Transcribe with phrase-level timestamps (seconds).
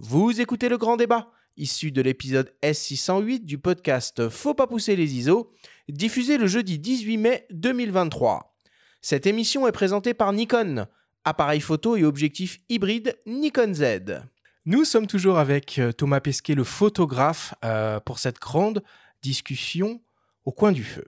[0.00, 5.16] Vous écoutez le grand débat, issu de l'épisode S608 du podcast Faut pas pousser les
[5.16, 5.50] ISO,
[5.88, 8.54] diffusé le jeudi 18 mai 2023.
[9.02, 10.86] Cette émission est présentée par Nikon,
[11.24, 14.22] appareil photo et objectif hybride Nikon Z.
[14.66, 18.84] Nous sommes toujours avec euh, Thomas Pesquet, le photographe, euh, pour cette grande
[19.20, 20.00] discussion
[20.44, 21.06] au coin du feu.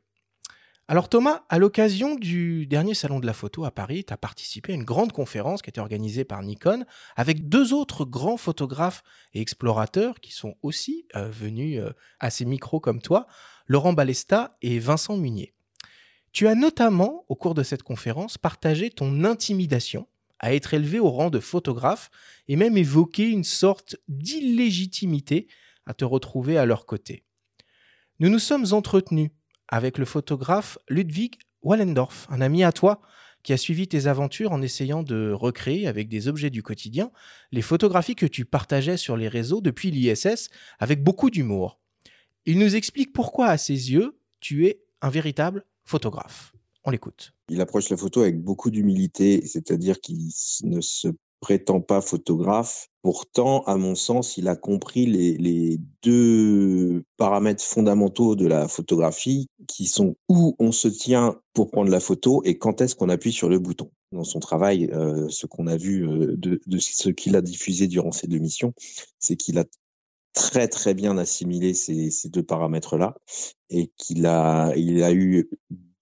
[0.90, 4.72] Alors Thomas, à l'occasion du dernier salon de la photo à Paris, tu as participé
[4.72, 6.84] à une grande conférence qui était organisée par Nikon
[7.14, 12.44] avec deux autres grands photographes et explorateurs qui sont aussi euh, venus euh, à ces
[12.44, 13.28] micros comme toi,
[13.68, 15.54] Laurent Balesta et Vincent Munier.
[16.32, 20.08] Tu as notamment, au cours de cette conférence, partagé ton intimidation
[20.40, 22.10] à être élevé au rang de photographe
[22.48, 25.46] et même évoqué une sorte d'illégitimité
[25.86, 27.22] à te retrouver à leur côté.
[28.18, 29.30] Nous nous sommes entretenus
[29.70, 33.00] avec le photographe Ludwig Wallendorf, un ami à toi
[33.42, 37.10] qui a suivi tes aventures en essayant de recréer avec des objets du quotidien
[37.52, 41.78] les photographies que tu partageais sur les réseaux depuis l'ISS avec beaucoup d'humour.
[42.44, 46.52] Il nous explique pourquoi, à ses yeux, tu es un véritable photographe.
[46.84, 47.32] On l'écoute.
[47.48, 50.30] Il approche la photo avec beaucoup d'humilité, c'est-à-dire qu'il
[50.64, 51.08] ne se
[51.40, 52.88] prétend pas photographe.
[53.02, 59.86] Pourtant, à mon sens, il a compris les, deux paramètres fondamentaux de la photographie, qui
[59.86, 63.48] sont où on se tient pour prendre la photo et quand est-ce qu'on appuie sur
[63.48, 63.90] le bouton.
[64.12, 67.86] Dans son travail, euh, ce qu'on a vu euh, de, de ce qu'il a diffusé
[67.86, 68.72] durant ces deux missions,
[69.18, 69.64] c'est qu'il a
[70.32, 73.14] très très bien assimilé ces, ces deux paramètres-là
[73.68, 75.50] et qu'il a, il a eu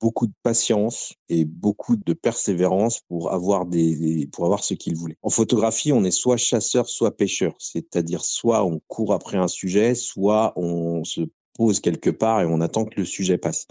[0.01, 5.17] beaucoup de patience et beaucoup de persévérance pour avoir des, pour avoir ce qu'il voulait.
[5.23, 9.95] En photographie, on est soit chasseur, soit pêcheur, c'est-à-dire soit on court après un sujet,
[9.95, 11.23] soit on se
[11.55, 13.67] pose quelque part et on attend que le sujet passe.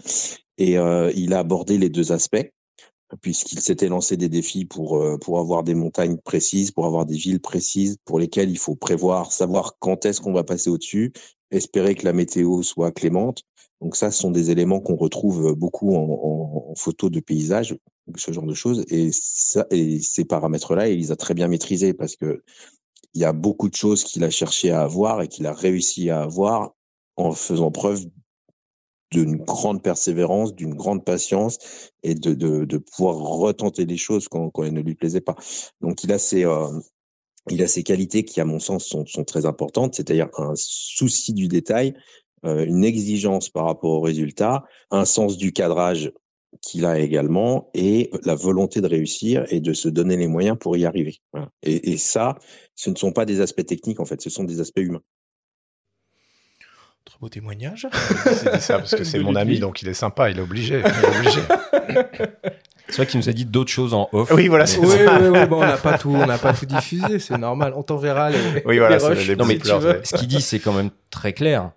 [0.58, 2.50] Et euh, il a abordé les deux aspects
[3.22, 7.16] puisqu'il s'était lancé des défis pour euh, pour avoir des montagnes précises, pour avoir des
[7.16, 11.12] villes précises pour lesquelles il faut prévoir, savoir quand est-ce qu'on va passer au-dessus,
[11.50, 13.44] espérer que la météo soit clémente
[13.80, 17.76] donc ça, ce sont des éléments qu'on retrouve beaucoup en, photo de paysage,
[18.16, 18.84] ce genre de choses.
[18.88, 22.42] Et, ça, et ces paramètres-là, il les a très bien maîtrisés parce que
[23.14, 26.10] il y a beaucoup de choses qu'il a cherché à avoir et qu'il a réussi
[26.10, 26.74] à avoir
[27.16, 28.04] en faisant preuve
[29.10, 31.58] d'une grande persévérance, d'une grande patience
[32.02, 35.34] et de, de, pouvoir retenter les choses quand, quand elles ne lui plaisaient pas.
[35.80, 36.68] Donc il a ces, euh,
[37.50, 41.32] il a ces qualités qui, à mon sens, sont, sont très importantes, c'est-à-dire un souci
[41.32, 41.96] du détail, euh,
[42.44, 46.12] une exigence par rapport au résultat, un sens du cadrage
[46.62, 50.76] qu'il a également et la volonté de réussir et de se donner les moyens pour
[50.76, 51.20] y arriver.
[51.62, 52.38] Et, ça,
[52.74, 55.02] ce ne sont pas des aspects techniques en fait, ce sont des aspects humains.
[57.04, 57.86] Très beau témoignage.
[58.24, 60.82] C'est ça parce que c'est mon ami, donc il est sympa, il est obligé.
[62.88, 64.30] C'est vrai qu'il nous a dit d'autres choses en off.
[64.32, 66.66] Oui, voilà, c'est oui, oui, oui, bon, on n'a pas tout, on n'a pas tout
[66.66, 67.72] diffusé, c'est normal.
[67.76, 68.38] On t'enverra les.
[68.64, 71.70] Oui, voilà, les, les non, mais ce qu'il dit, c'est quand même très clair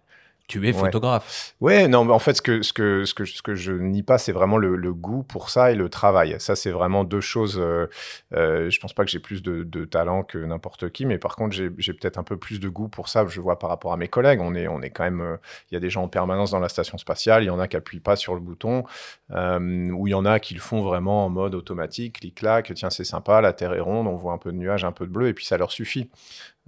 [0.51, 1.55] tu es photographe.
[1.61, 4.03] Ouais, non, mais en fait, ce que, ce que, ce que, ce que je nie
[4.03, 6.35] pas, c'est vraiment le, goût pour ça et le travail.
[6.39, 7.57] Ça, c'est vraiment deux choses.
[7.57, 7.87] Euh,
[8.33, 11.55] euh, je pense pas que j'ai plus de, talent que n'importe qui, mais par contre,
[11.55, 13.25] j'ai peut-être un peu plus de goût pour ça.
[13.25, 15.21] Je vois par rapport à mes collègues, on est, on est quand même.
[15.21, 15.37] Euh,
[15.71, 17.43] il y a des gens en permanence dans la station spatiale.
[17.43, 18.83] Il y en a qui appuient pas sur le bouton,
[19.31, 22.73] euh, ou il y en a qui le font vraiment en mode automatique, clic-clac.
[22.75, 25.05] Tiens, c'est sympa, la Terre est ronde, on voit un peu de nuages, un peu
[25.05, 26.09] de bleu, et puis ça leur suffit.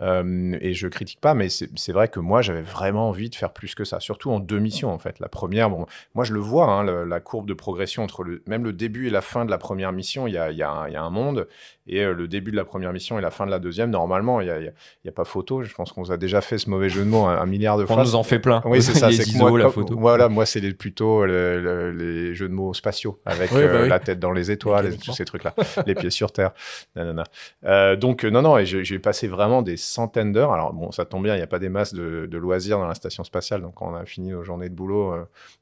[0.02, 3.54] Euh, et je critique pas, mais c'est vrai que moi, j'avais vraiment envie de faire
[3.54, 5.20] plus que ça, surtout en deux missions, en fait.
[5.20, 8.64] La première, bon, moi, je le vois, hein, la courbe de progression entre le, même
[8.64, 10.96] le début et la fin de la première mission, il y a, y, a y
[10.96, 11.48] a, un monde.
[11.86, 14.40] Et euh, le début de la première mission et la fin de la deuxième, normalement,
[14.42, 15.64] il n'y a, y a, pas photo.
[15.64, 17.86] Je pense qu'on vous a déjà fait ce mauvais jeu de mots un, milliard de
[17.86, 17.98] fois.
[17.98, 18.62] On nous en fait plein.
[18.66, 19.12] Oui, c'est ça.
[19.12, 19.96] C'est moi, la photo.
[19.98, 24.32] Voilà, moi, c'est plutôt les jeux de mots spatiaux, avec bah euh, la tête dans
[24.32, 25.54] les étoiles, tous ces trucs-là,
[25.86, 26.54] les pieds sur terre.
[26.96, 30.54] Donc, non, non, et j'ai passé vraiment des centaines d'heures.
[30.54, 32.96] Alors, bon, ça tombe bien, il n'y a pas des masses de, loisirs dans la
[32.96, 33.62] station spatiale.
[33.62, 35.14] Donc, quand on a fini nos journées de boulot,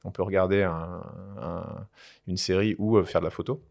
[0.04, 0.70] on peut regarder
[2.28, 3.62] une série ou faire de la photo.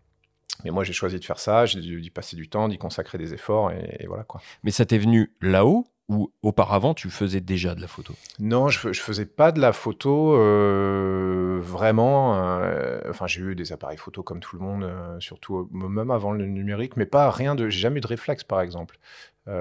[0.65, 3.19] Mais moi, j'ai choisi de faire ça, j'ai dû y passer du temps, d'y consacrer
[3.19, 4.41] des efforts, et, voilà quoi.
[4.63, 8.15] Mais ça t'est venu là-haut ou auparavant, tu faisais déjà de la photo?
[8.41, 12.35] Non, je, ne faisais pas de la photo euh, vraiment.
[12.35, 16.33] Euh, enfin, j'ai eu des appareils photo comme tout le monde, euh, surtout même avant
[16.33, 17.69] le numérique, mais pas rien de.
[17.69, 18.99] J'ai jamais eu de réflexe, par exemple.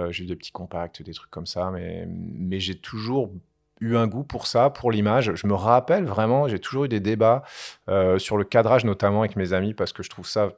[0.09, 3.31] j'ai eu des petits compacts, des trucs comme ça, mais, mais j'ai toujours
[3.79, 5.35] eu un goût pour ça, pour l'image.
[5.35, 7.43] Je me rappelle vraiment, j'ai toujours eu des débats
[8.17, 10.51] sur le cadrage, notamment avec mes amis, parce que je trouve ça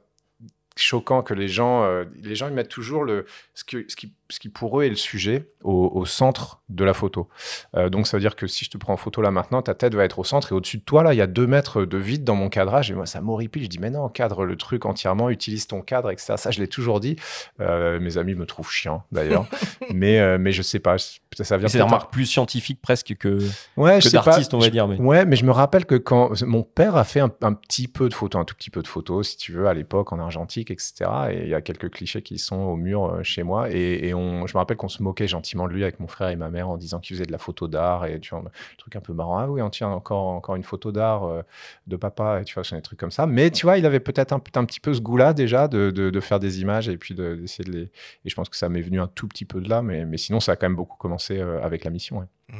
[0.76, 4.12] choquant que les gens, euh, les gens ils mettent toujours le, ce, que, ce, qui,
[4.32, 7.28] ce qui pour eux est le sujet au, centre de la photo.
[7.76, 9.74] Euh, donc ça veut dire que si je te prends en photo là maintenant, ta
[9.74, 11.84] tête va être au centre et au-dessus de toi là, il y a deux mètres
[11.84, 13.64] de vide dans mon cadrage et moi ça m'horripile.
[13.64, 16.34] Je dis mais non, cadre le truc entièrement, utilise ton cadre, etc.
[16.36, 17.16] Ça je l'ai toujours dit.
[17.60, 19.46] Euh, mes amis me trouvent chiant d'ailleurs,
[19.92, 20.96] mais euh, mais je sais pas.
[20.98, 21.68] Ça vient.
[21.68, 23.38] C'est une remarque plus scientifique presque que,
[23.76, 24.88] ouais, que d'artiste, on va dire.
[24.88, 24.98] Mais...
[25.00, 28.14] Ouais, mais je me rappelle que quand mon père a fait un, petit peu de
[28.14, 31.10] photos, un tout petit peu de photos, si tu veux, à l'époque en argentique, etc.
[31.30, 34.21] Et il y a quelques clichés qui sont au mur chez moi et, et on,
[34.46, 36.68] je me rappelle qu'on se moquait gentiment de lui avec mon frère et ma mère
[36.68, 39.12] en disant qu'il faisait de la photo d'art et tu vois, un truc un peu
[39.12, 39.38] marrant.
[39.38, 41.42] Ah oui, on tient encore, encore une photo d'art euh,
[41.86, 43.26] de papa et tu vois, c'est des trucs comme ça.
[43.26, 46.38] Mais tu vois, il avait peut-être un, petit peu ce goût-là déjà de, de, faire
[46.38, 47.82] des images et puis d'essayer de, les.
[48.24, 50.16] Et je pense que ça m'est venu un tout petit peu de là, mais, mais
[50.16, 52.26] sinon, ça a quand même beaucoup commencé euh, avec la mission.
[52.48, 52.56] Mmh.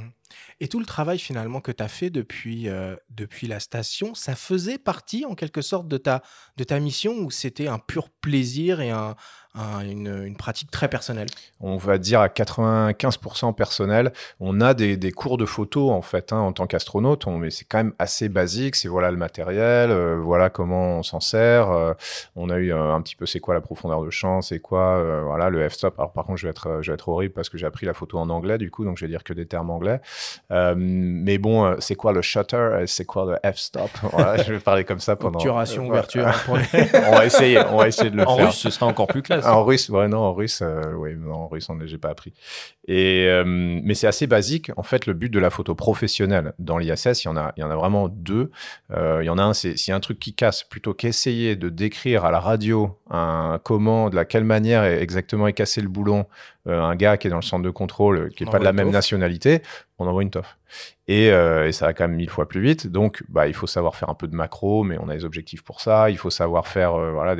[0.60, 4.34] Et tout le travail finalement que tu as fait depuis, euh, depuis la station, ça
[4.34, 6.22] faisait partie en quelque sorte de ta,
[6.56, 9.16] de ta mission ou c'était un pur plaisir et un,
[9.54, 11.28] une, pratique très personnelle
[11.60, 14.12] On va dire à 95% personnel.
[14.40, 17.78] On a des, cours de photo en fait hein, en tant qu'astronaute, mais c'est quand
[17.78, 18.76] même assez basique.
[18.76, 21.70] C'est voilà le matériel, euh, voilà comment on s'en sert.
[21.70, 21.92] Euh,
[22.34, 25.22] on a eu un, petit peu c'est quoi la profondeur de champ, c'est quoi euh,
[25.22, 25.94] voilà le f-stop.
[25.98, 27.94] Alors par contre je vais être je vais être horrible parce que j'ai appris la
[27.94, 30.00] photo en anglais du coup donc je vais dire que des termes anglais.
[30.50, 33.90] mais bon c'est quoi le shutter, c'est quoi le f-stop?
[34.12, 35.38] Voilà, je vais parler comme ça pendant.
[35.38, 36.26] Obturation, ouverture.
[36.48, 38.30] on va essayer, on va essayer de le faire.
[38.30, 39.41] En russe ce sera encore plus classe.
[39.44, 42.32] En russe, ouais, non, en russe, euh, oui, non, en russe, j'ai pas appris.
[42.86, 44.70] Et, euh, mais c'est assez basique.
[44.76, 47.60] En fait, le but de la photo professionnelle dans l'ISS, il y en a, il
[47.60, 48.50] y en a vraiment deux.
[48.90, 50.94] Euh, il y en a un, c'est s'il y a un truc qui casse, plutôt
[50.94, 55.80] qu'essayer de décrire à la radio un, comment, de la quelle manière exactement est cassé
[55.80, 56.26] le boulon,
[56.66, 58.90] un gars qui est dans le centre de contrôle, qui n'est pas de la même
[58.90, 59.62] nationalité,
[59.98, 60.56] on envoie une toffe.
[61.10, 62.86] Euh, et, ça va quand même mille fois plus vite.
[62.86, 65.62] Donc, bah, il faut savoir faire un peu de macro, mais on a des objectifs
[65.62, 66.10] pour ça.
[66.10, 67.36] Il faut savoir faire, euh, voilà,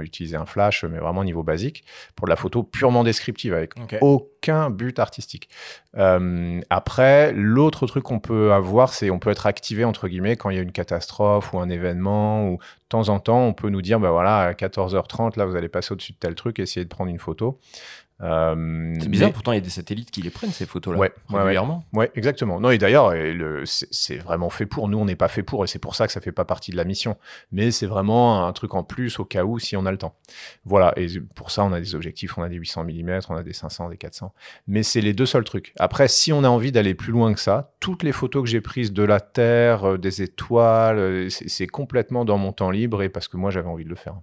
[0.00, 1.84] utiliser un flash, mais vraiment au niveau basique,
[2.14, 5.48] pour de la photo purement descriptive, avec aucun but artistique.
[5.96, 10.50] Euh, après, l'autre truc qu'on peut avoir, c'est on peut être activé, entre guillemets, quand
[10.50, 13.70] il y a une catastrophe ou un événement, ou de temps en temps, on peut
[13.70, 16.84] nous dire, bah voilà, à 14h30, là, vous allez passer au-dessus de tel truc, essayer
[16.84, 17.58] de prendre une photo.
[18.22, 21.12] Euh, c'est bizarre, pourtant il y a des satellites qui les prennent ces photos-là ouais,
[21.28, 21.84] régulièrement.
[21.92, 22.60] Ouais, exactement.
[22.60, 23.12] Non, et d'ailleurs,
[23.64, 24.88] c'est vraiment fait pour.
[24.88, 26.70] Nous, on n'est pas fait pour, et c'est pour ça que ça fait pas partie
[26.70, 27.16] de la mission.
[27.52, 30.16] Mais c'est vraiment un truc en plus au cas où si on a le temps.
[30.64, 33.42] Voilà, et pour ça, on a des objectifs, on a des 800 mm, on a
[33.42, 34.32] des 500, des 400.
[34.66, 35.72] Mais c'est les deux seuls trucs.
[35.78, 38.60] Après, si on a envie d'aller plus loin que ça, toutes les photos que j'ai
[38.60, 43.08] prises de la Terre, euh, des étoiles, euh, c'est complètement dans mon temps libre et
[43.08, 44.14] parce que moi j'avais envie de le faire.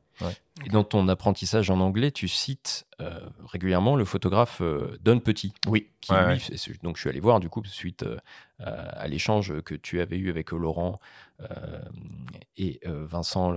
[0.66, 4.62] Et dans ton apprentissage en anglais, tu cites euh, régulièrement le photographe
[5.02, 5.54] Don Petit.
[5.68, 5.90] Oui.
[6.00, 6.14] Qui,
[6.84, 8.06] donc je suis allé voir du coup suite
[8.60, 11.00] à l'échange que tu avais eu avec Laurent
[12.58, 13.56] et Vincent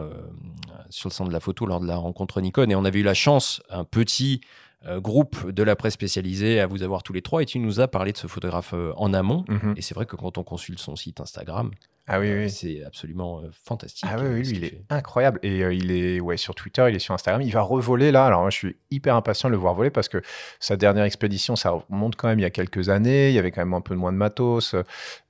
[0.89, 2.71] sur le centre de la photo lors de la rencontre Nikon.
[2.71, 4.41] Et on avait eu la chance, un petit
[4.87, 7.81] euh, groupe de la presse spécialisée à vous avoir tous les trois et tu nous
[7.81, 9.45] as parlé de ce photographe euh, en amont.
[9.49, 9.75] Mhm.
[9.77, 11.71] Et c'est vrai que quand on consulte son site Instagram,
[12.09, 12.51] ah oui, oui.
[12.51, 14.09] C'est absolument euh, fantastique.
[14.09, 15.41] Ah oui, oui lui, il est incroyable.
[15.43, 17.43] Et euh, il est ouais, sur Twitter, il est sur Instagram.
[17.43, 18.27] Il va revoler là.
[18.27, 20.23] Alors moi, je suis hyper impatient de le voir voler parce que
[20.61, 23.31] sa dernière expédition, ça remonte quand même il y a quelques années.
[23.31, 24.77] Il y avait quand même un peu moins de matos.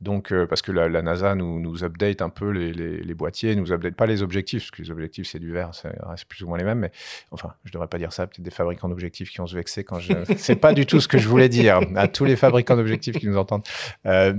[0.02, 3.72] Donc, euh, parce que la, NASA nous, nous update un peu les, les, boîtiers, nous
[3.72, 6.49] update pas les objectifs, parce que les objectifs, c'est du verre, ça reste plus ou
[6.49, 6.81] moins les mêmes.
[6.81, 6.93] Mais
[7.31, 8.26] enfin, je devrais pas dire ça.
[8.26, 10.12] Peut-être des fabricants d'objectifs qui ont se vexer quand je.
[10.37, 13.26] c'est pas du tout ce que je voulais dire à tous les fabricants d'objectifs qui
[13.26, 13.64] nous entendent.
[14.05, 14.34] mais,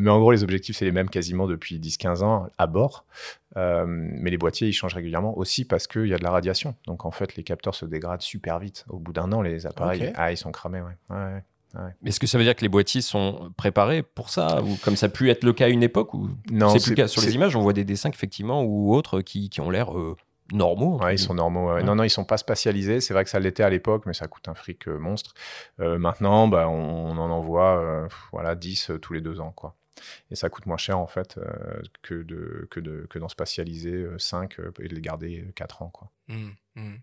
[0.00, 3.04] mais en gros, les objectifs, c'est les mêmes quasiment depuis 10-15 ans à bord.
[3.56, 6.74] Euh, mais les boîtiers, ils changent régulièrement aussi parce qu'il y a de la radiation.
[6.86, 8.84] Donc en fait, les capteurs se dégradent super vite.
[8.88, 10.80] Au bout d'un an, les appareils, ah, ils sont cramés.
[11.10, 11.42] Ouais.
[12.04, 15.06] Est-ce que ça veut dire que les boîtiers sont préparés pour ça ou comme ça
[15.06, 17.22] a pu être le cas à une époque ou non c'est plus le cas sur
[17.22, 20.14] les images on voit des dessins effectivement ou autres qui, qui ont l'air euh,
[20.52, 21.00] normaux.
[21.00, 21.80] Ouais, ils sont normaux.
[21.80, 23.00] Non, non, ils sont pas spatialisés.
[23.00, 25.32] C'est vrai que ça l'était à l'époque, mais ça coûte un fric euh, monstre.
[25.78, 29.52] maintenant, bah, on, en envoie voilà, 10 tous les deux ans.
[29.56, 29.74] Quoi.
[30.30, 34.06] Et ça coûte moins cher en fait euh, que, de, que, de, que d'en spatialiser
[34.18, 35.92] 5 euh, euh, et de les garder 4 ans.
[36.28, 36.94] Mmh, mmh.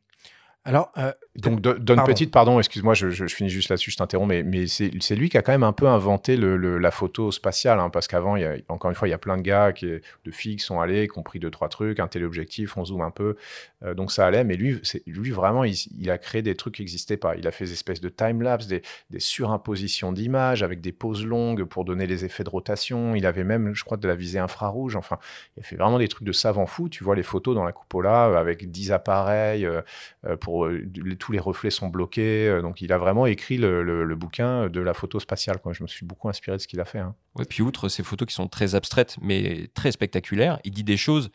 [0.65, 0.91] Alors,
[1.35, 5.29] donc Don Petite, pardon, excuse-moi, je, finis juste là-dessus, je t'interromps, mais, mais c'est lui
[5.29, 8.35] qui a quand même un peu inventé le, la photo spatiale, hein, parce qu'avant,
[8.67, 11.07] encore une fois, il y a plein de gars, qui, de filles qui sont allés,
[11.07, 13.35] qui ont pris deux trois trucs, un téléobjectif, on zoome un peu,
[13.83, 14.43] euh, donc ça allait.
[14.43, 17.35] Mais lui, lui vraiment, il, a créé des trucs qui n'existaient pas.
[17.35, 21.63] Il a fait des espèces de time-lapse, des, des, surimpositions d'images avec des pauses longues
[21.63, 23.15] pour donner les effets de rotation.
[23.15, 24.95] Il avait même, je crois, de la visée infrarouge.
[24.95, 25.17] Enfin,
[25.55, 26.89] il a fait vraiment des trucs de savant fou.
[26.89, 29.81] Tu vois les photos dans la cupola euh, avec 10 appareils, euh,
[30.41, 30.48] pour
[31.19, 32.59] tous les reflets sont bloqués.
[32.61, 35.59] donc il a vraiment écrit le, bouquin de la photo spatiale.
[35.59, 35.73] Quoi.
[35.73, 36.99] Je me suis beaucoup inspiré de ce qu'il a fait.
[36.99, 37.15] Hein.
[37.35, 40.97] Ouais, puis outre ces photos qui sont très abstraites mais très spectaculaires, il dit des
[40.97, 41.31] choses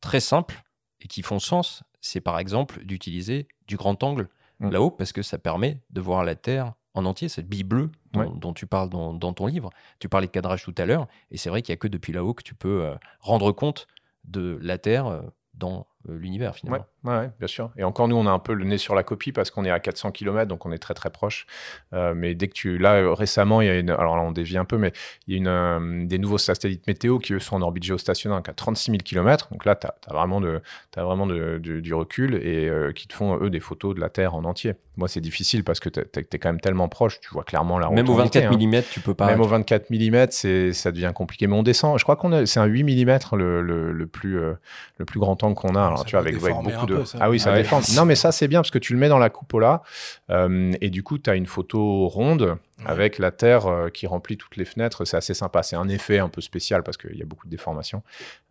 [0.00, 0.62] très simples
[1.00, 4.28] et qui font sens, c'est par exemple d'utiliser du grand angle
[4.60, 4.70] Mm.
[4.70, 8.20] là-haut parce que ça permet de voir la Terre en entier, cette bille bleue dont,
[8.20, 8.28] Ouais.
[8.36, 9.68] dont tu parles dans, dans ton livre.
[9.98, 12.12] Tu parlais de cadrage tout à l'heure, et c'est vrai qu'il n'y a que depuis
[12.14, 13.86] là-haut que tu peux euh, rendre compte
[14.24, 15.20] de la Terre euh,
[15.52, 16.78] dans euh, l'univers finalement.
[16.78, 17.70] ouais, ouais, bien sûr.
[17.76, 19.70] Et encore, nous, on a un peu le nez sur la copie parce qu'on est
[19.70, 21.46] à 400 km, donc on est très très proche.
[21.92, 22.78] Euh, mais dès que tu.
[22.78, 23.90] Là, euh, récemment, il y a une.
[23.90, 24.92] Alors là, on dévie un peu, mais
[25.26, 28.38] il y a une, euh, des nouveaux satellites météo qui, eux, sont en orbite géostationnaire
[28.38, 29.48] donc à 36 000 km.
[29.50, 30.60] Donc là, tu as, vraiment, de,
[30.96, 34.00] as vraiment de- de- du recul et euh, qui te font, eux, des photos de
[34.00, 34.74] la Terre en entier.
[34.96, 37.90] Moi, c'est difficile parce que tu es, quand même tellement proche, tu vois clairement la
[37.90, 38.66] Même au rotondité, 24 hein.
[38.80, 39.26] mm, tu peux pas.
[39.26, 41.46] Même au 24 mm, c'est, ça devient compliqué.
[41.46, 41.98] Mais on descend.
[41.98, 44.54] Je crois qu'on a, c'est un 8 mm le, le, le plus, euh,
[44.98, 45.84] le plus grand angle qu'on a.
[45.84, 46.95] Alors, Ça tu vois, avec, beaucoup de.
[46.98, 47.18] Peu, ça.
[47.20, 47.58] Ah oui, ça Ouais.
[47.62, 47.82] déforme.
[47.94, 49.82] Non, mais ça, c'est bien parce que tu le mets dans la cupola.
[50.30, 54.36] euh, et du coup, tu as une photo ronde avec la Terre euh, qui remplit
[54.36, 55.04] toutes les fenêtres.
[55.06, 55.62] C'est assez sympa.
[55.62, 58.02] C'est un effet un peu spécial parce qu'il y a beaucoup de déformations.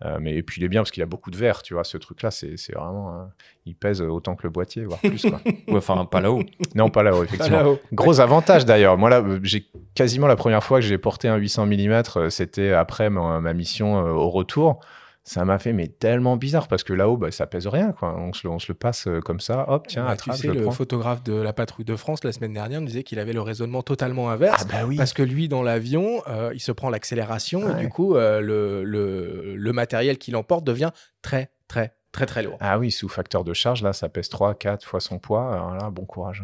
[0.03, 1.61] Euh, mais et puis, il est bien parce qu'il y a beaucoup de verre.
[1.61, 3.09] Tu vois, ce truc-là, c'est, c'est vraiment.
[3.21, 3.23] euh,
[3.67, 5.21] il pèse autant que le boîtier, voire plus.
[5.23, 5.39] Quoi.
[5.67, 6.43] Ouais, enfin, pas là-haut.
[6.75, 7.77] non, pas là-haut, Pas effectivement.
[7.93, 8.97] Gros avantage d'ailleurs.
[8.97, 13.09] Moi là, j'ai quasiment la première fois que j'ai porté un 800 mm, c'était après
[13.09, 14.79] ma, ma mission euh, au retour.
[15.27, 17.93] Ça m'a fait mais tellement bizarre parce que là-haut, bah, ça pèse rien.
[17.93, 18.15] Quoi.
[18.15, 19.65] On, se, le- on se le passe euh, comme ça.
[19.69, 20.71] Hop, tiens, Bah, attrape, tu sais, je le prends.
[20.71, 23.81] photographe de la patrouille de France la semaine dernière nous disait qu'il avait le raisonnement
[23.81, 24.63] totalement inverse.
[24.69, 24.97] Ah bah oui.
[24.97, 28.83] Parce que lui, dans l'avion, euh, il se prend l'accélération et du coup, euh, le,
[28.83, 30.91] le, le matériel qu'il emporte devient
[31.23, 32.57] très, très, très, très lourd.
[32.59, 35.51] Ah oui, sous facteur de charge, là, ça pèse 3, 4 fois son poids.
[35.53, 36.43] Alors là, bon courage.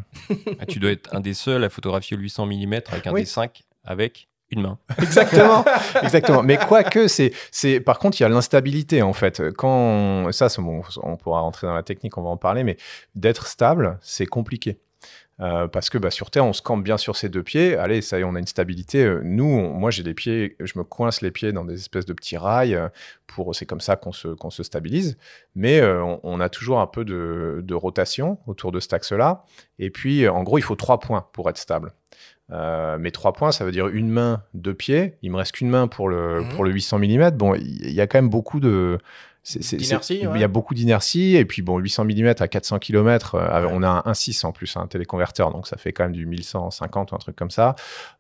[0.59, 3.21] Ah, tu dois être un des seuls à photographier le 800 mm avec un Oui.
[3.21, 4.77] des 5 avec une main.
[5.01, 5.63] Exactement,
[6.03, 6.43] exactement.
[6.43, 9.41] Mais quoique, c'est, c'est, par contre, il y a l'instabilité en fait.
[9.57, 12.77] Quand on- ça, bon, on pourra rentrer dans la technique, on va en parler, mais
[13.15, 14.79] d'être stable, c'est compliqué.
[15.39, 17.75] Euh, parce que bah, sur Terre, on se campe bien sur ses deux pieds.
[17.75, 19.11] Allez, ça y est, on a une stabilité.
[19.23, 22.37] Nous, moi, j'ai les pieds, je me coince les pieds dans des espèces de petits
[22.37, 22.79] rails.
[23.25, 25.17] Pour, c'est comme ça qu'on se, qu'on se stabilise.
[25.55, 29.43] Mais euh, on, a toujours un peu de, de rotation autour de cet axe-là.
[29.79, 31.91] Et puis, en gros, il faut trois points pour être stable.
[32.51, 35.15] Euh, mais trois points, ça veut dire une main, deux pieds.
[35.21, 36.49] Il me reste qu'une main pour le, Mhm.
[36.49, 37.31] pour le 800 mm.
[37.31, 38.97] Bon, il y, a quand même beaucoup de.
[40.27, 40.37] ouais.
[40.37, 41.35] Il y a beaucoup d'inertie.
[41.35, 43.35] Et puis, bon, 800 mm à 400 km,
[43.71, 45.51] on a un 1.6 en plus, un téléconverteur.
[45.51, 47.75] Donc, ça fait quand même du 1150 ou un truc comme ça.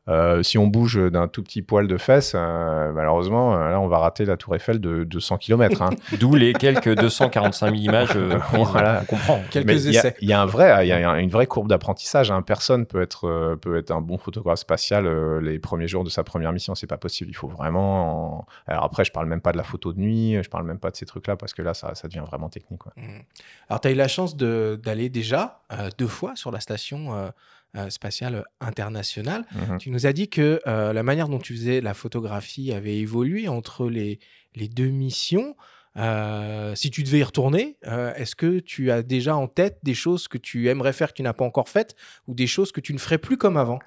[0.09, 3.87] Euh, si on bouge d'un tout petit poil de fesse, euh, malheureusement, euh, là, on
[3.87, 5.83] va rater la Tour Eiffel de 200 km.
[5.83, 5.91] Hein.
[6.19, 8.39] D'où les quelques 245 000 images euh.
[8.51, 9.01] Voilà.
[9.03, 9.41] On comprend.
[9.51, 10.15] Quelques Mais il y a- essais.
[10.19, 12.31] Il y, a un vrai, il y a une vraie courbe d'apprentissage.
[12.31, 12.41] hein.
[12.41, 16.09] Personne peut être, euh, peut être un bon photographe spatial euh, les premiers jours de
[16.09, 16.73] sa première mission.
[16.73, 17.29] C'est pas possible.
[17.29, 18.39] Il faut vraiment.
[18.39, 20.41] en- Alors après, je parle même pas de la photo de nuit.
[20.41, 22.79] Je parle même pas de ces trucs-là parce que là, ça, ça devient vraiment technique.
[22.79, 22.91] quoi.
[22.97, 23.21] Mhm.
[23.69, 27.31] Alors, tu as eu la chance de- d'aller déjà euh, deux fois sur la station
[27.77, 29.45] euh, spatiale internationale.
[29.53, 29.77] Mhm.
[29.77, 33.47] Tu nous as dit que euh, la manière dont tu faisais la photographie avait évolué
[33.47, 34.19] entre les,
[34.55, 35.55] les deux missions.
[35.97, 39.93] Euh, si tu devais y retourner, euh, est-ce que tu as déjà en tête des
[39.93, 41.95] choses que tu aimerais faire que tu n'as pas encore faites
[42.27, 43.79] ou des choses que tu ne ferais plus comme avant?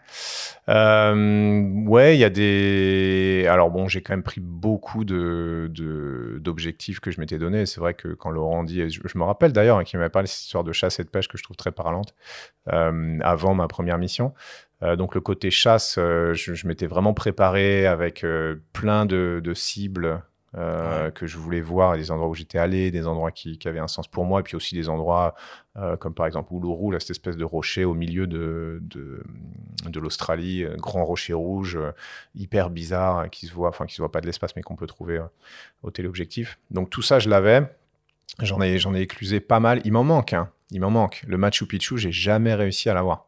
[0.69, 3.47] Euh, ouais, il y a des.
[3.49, 7.65] Alors bon, j'ai quand même pris beaucoup de de- d'objectifs que je m'étais donné.
[7.65, 10.31] C'est vrai que quand Laurent dit, je, me rappelle d'ailleurs hein, qu'il m'avait parlé de
[10.31, 12.15] cette histoire de chasse et de pêche que je trouve très parlante
[12.73, 14.35] euh, avant ma première mission.
[14.99, 18.23] Donc le côté chasse, je, je m'étais vraiment préparé avec
[18.75, 20.23] plein de, de cibles.
[20.57, 23.81] Euh, que je voulais voir, des endroits où j'étais allé, des endroits qui, qui avaient
[23.81, 25.35] un sens pour moi, et puis aussi des endroits
[25.77, 29.25] euh, comme par exemple Uluru, là, cette espèce de rocher au milieu de, de,
[29.87, 31.93] de l'Australie, euh, grand rocher rouge, euh,
[32.35, 34.77] hyper bizarre, euh, qui se voit, enfin qui se voit pas de l'espace, mais qu'on
[34.77, 35.21] peut trouver
[35.83, 36.59] au téléobjectif.
[36.71, 37.63] Donc tout ça, je l'avais.
[38.41, 39.81] J'en ai, j'en ai éclusé pas mal.
[39.85, 40.51] Il m'en manque, hein.
[40.71, 41.23] Il m'en manque.
[41.27, 43.27] Le Machu Picchu, j'ai jamais réussi à l'avoir.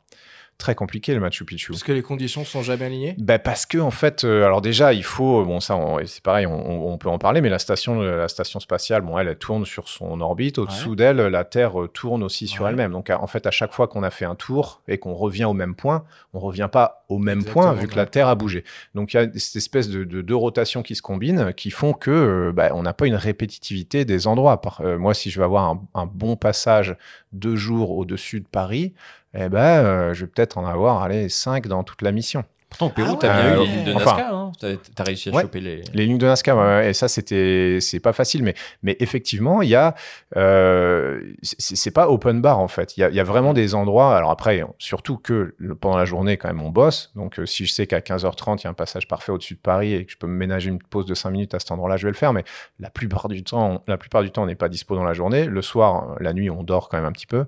[0.58, 1.72] Très compliqué le Machu Picchu.
[1.72, 3.14] Parce que les conditions sont jamais alignées?
[3.18, 6.46] Ben parce que en fait, euh, alors déjà, il faut, bon ça, on- c'est pareil,
[6.46, 9.88] on, peut en parler, mais la station, la station spatiale, bon, elle, elle tourne sur
[9.88, 10.56] son orbite.
[10.58, 12.70] Au-dessous d'elle, la Terre euh, tourne aussi sur Ouais.
[12.70, 12.92] elle-même.
[12.92, 15.52] Donc en fait, à chaque fois qu'on a fait un tour et qu'on revient au
[15.52, 18.06] même point, on revient pas au même Exactement, point vu que la.
[18.06, 18.64] Terre a bougé.
[18.94, 21.92] Donc il y a cette espèce de, de deux rotations qui se combinent, qui font
[21.92, 24.62] que euh, ben, on n'a pas une répétitivité des endroits.
[24.62, 26.96] Par- euh, moi, si je veux avoir un, un bon passage
[27.32, 28.94] deux jours au-dessus de Paris,
[29.37, 32.45] eh ben, euh, je vais peut-être en avoir, allez, cinq dans toute la mission.
[32.78, 34.16] Pourtant, au Pérou, Ah t'as bien eu les lignes de Enfin.
[34.16, 34.30] Nazca.
[34.33, 34.52] hein.
[34.61, 35.42] T'as t'as réussi à Ouais.
[35.42, 35.83] choper les.
[35.95, 39.68] Les lignes de Nazca, ouais, et ça, c'était, c'est pas facile, mais, mais effectivement, il
[39.68, 39.95] y a,
[40.37, 42.97] euh, c'est pas open bar en fait.
[42.97, 44.16] Il y a, il y a vraiment des endroits.
[44.16, 47.12] Alors après, surtout que pendant la journée, quand même, on bosse.
[47.14, 49.61] Donc, euh, si je sais qu'à 15h30, il y a un passage parfait au-dessus de
[49.61, 51.97] Paris et que je peux me ménager une pause de 5 minutes à cet endroit-là,
[51.97, 52.33] je vais le faire.
[52.33, 52.45] Mais
[52.80, 55.14] la plupart du temps, on- la plupart du temps, on n'est pas dispo dans la
[55.14, 55.45] journée.
[55.47, 57.47] Le soir, la nuit, on dort quand même un petit peu.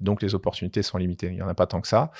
[0.00, 1.28] Donc, les opportunités sont limitées.
[1.28, 2.10] Il y en a pas tant que ça.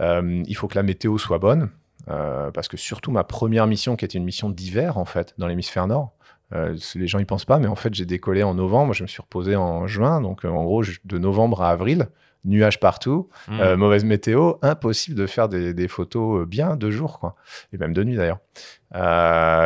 [0.00, 1.70] Euh, il faut que la météo soit bonne.
[2.08, 5.46] Euh, parce que surtout ma première mission, qui était une mission d'hiver en fait, dans
[5.46, 6.12] l'hémisphère nord,
[6.54, 9.08] euh, les gens y pensent pas, mais en fait j'ai décollé en novembre, je me
[9.08, 12.08] suis reposé en juin, donc euh, en gros de novembre à avril,
[12.44, 13.60] nuages partout, Mmh.
[13.60, 17.34] euh, mauvaise météo, impossible de faire des, des photos bien de jour, quoi.
[17.74, 18.38] Et même de nuit d'ailleurs.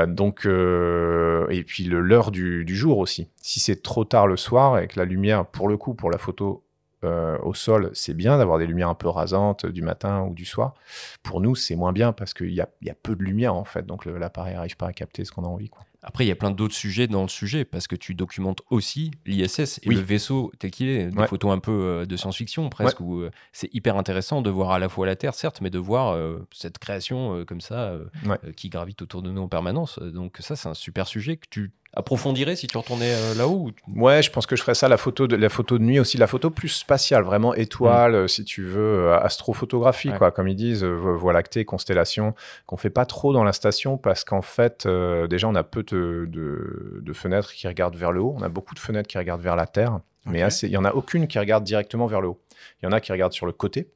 [0.08, 3.28] Donc, et puis l'heure du, du jour aussi.
[3.40, 6.18] Si c'est trop tard le soir et que la lumière, pour le coup, pour la
[6.18, 6.64] photo
[7.04, 10.44] euh, au sol, c'est bien d'avoir des lumières un peu rasantes du matin ou du
[10.44, 10.74] soir.
[11.22, 13.54] Pour nous, c'est moins bien parce qu'il y a, il y a peu de lumière
[13.54, 15.68] en fait, donc l'appareil n'arrive pas à capter ce qu'on a envie.
[15.68, 15.82] Quoi.
[16.04, 19.12] Après, il y a plein d'autres sujets dans le sujet parce que tu documentes aussi
[19.24, 19.94] l'ISS et Oui.
[19.94, 21.06] le vaisseau tel qu'il est.
[21.06, 21.28] Des Ouais.
[21.28, 24.80] photos un peu euh, de science-fiction presque où euh, c'est hyper intéressant de voir à
[24.80, 27.94] la fois la Terre, certes, mais de voir euh, cette création euh, comme ça
[28.26, 28.38] Ouais.
[28.56, 30.00] qui gravite autour de nous en permanence.
[30.00, 33.68] Donc, ça, c'est un super sujet que tu approfondirais si tu retournais euh, là-haut.
[33.68, 36.00] ou Ouais, je pense que je ferais ça, la photo de, la photo de nuit
[36.00, 40.18] aussi, la photo plus spatiale, vraiment étoile, euh, si tu veux, euh, astrophotographie, Ouais.
[40.18, 42.34] quoi, comme ils disent, vo- Voie lactée, constellation,
[42.66, 45.82] qu'on fait pas trop dans la station parce qu'en fait, euh, déjà, on a peu
[45.82, 49.18] de, de, de fenêtres qui regardent vers le haut, on a beaucoup de fenêtres qui
[49.18, 52.28] regardent vers la Terre, mais il y en a aucune qui regarde directement vers le
[52.28, 52.40] haut.
[52.80, 53.88] Il y en a qui regardent sur le côté.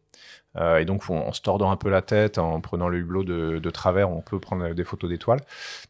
[0.59, 3.25] Euh, et donc, on- en se tordant un peu la tête, en prenant le hublot
[3.25, 5.41] de, de travers, on peut prendre des photos d'étoiles,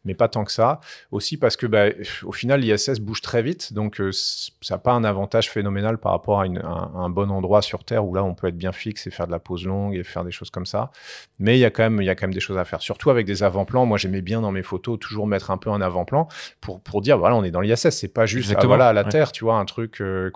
[0.03, 0.81] mais pas tant que ça.
[1.11, 1.85] Aussi parce que, bah,
[2.23, 6.11] au final, l'ISS bouge très vite, donc euh, ça n'a pas un avantage phénoménal par
[6.11, 8.73] rapport à, une- un, un bon endroit sur Terre où là, on peut être bien
[8.73, 10.91] fixe et faire de la pause longue et faire des choses comme ça.
[11.39, 12.81] Mais il y a quand même, il y a quand même des choses à faire,
[12.81, 13.85] surtout avec des avant-plans.
[13.85, 16.27] Moi, j'aimais bien dans mes photos toujours mettre un peu un avant-plan
[16.59, 19.09] pour, pour dire, voilà, on est dans l'ISS, c'est pas juste, ah, voilà, la ouais.
[19.09, 20.29] Terre, tu vois, un truc euh,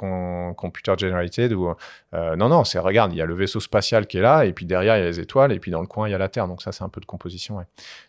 [0.55, 1.73] computer generated ou
[2.13, 4.53] euh, non, non, c'est regarde, il y a le vaisseau spatial qui est là, et
[4.53, 6.17] puis derrière il y a les étoiles, et puis dans le coin il y a
[6.17, 6.47] la Terre.
[6.47, 7.63] Donc ça, c'est un peu de composition.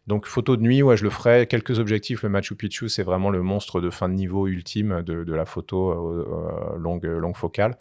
[0.07, 1.47] Donc photo de nuit, ouais, je le ferai.
[1.47, 2.23] Quelques objectifs.
[2.23, 5.45] Le Machu Picchu, c'est vraiment le monstre de fin de niveau ultime de, de la
[5.45, 7.77] photo euh, euh, longue, longue focale.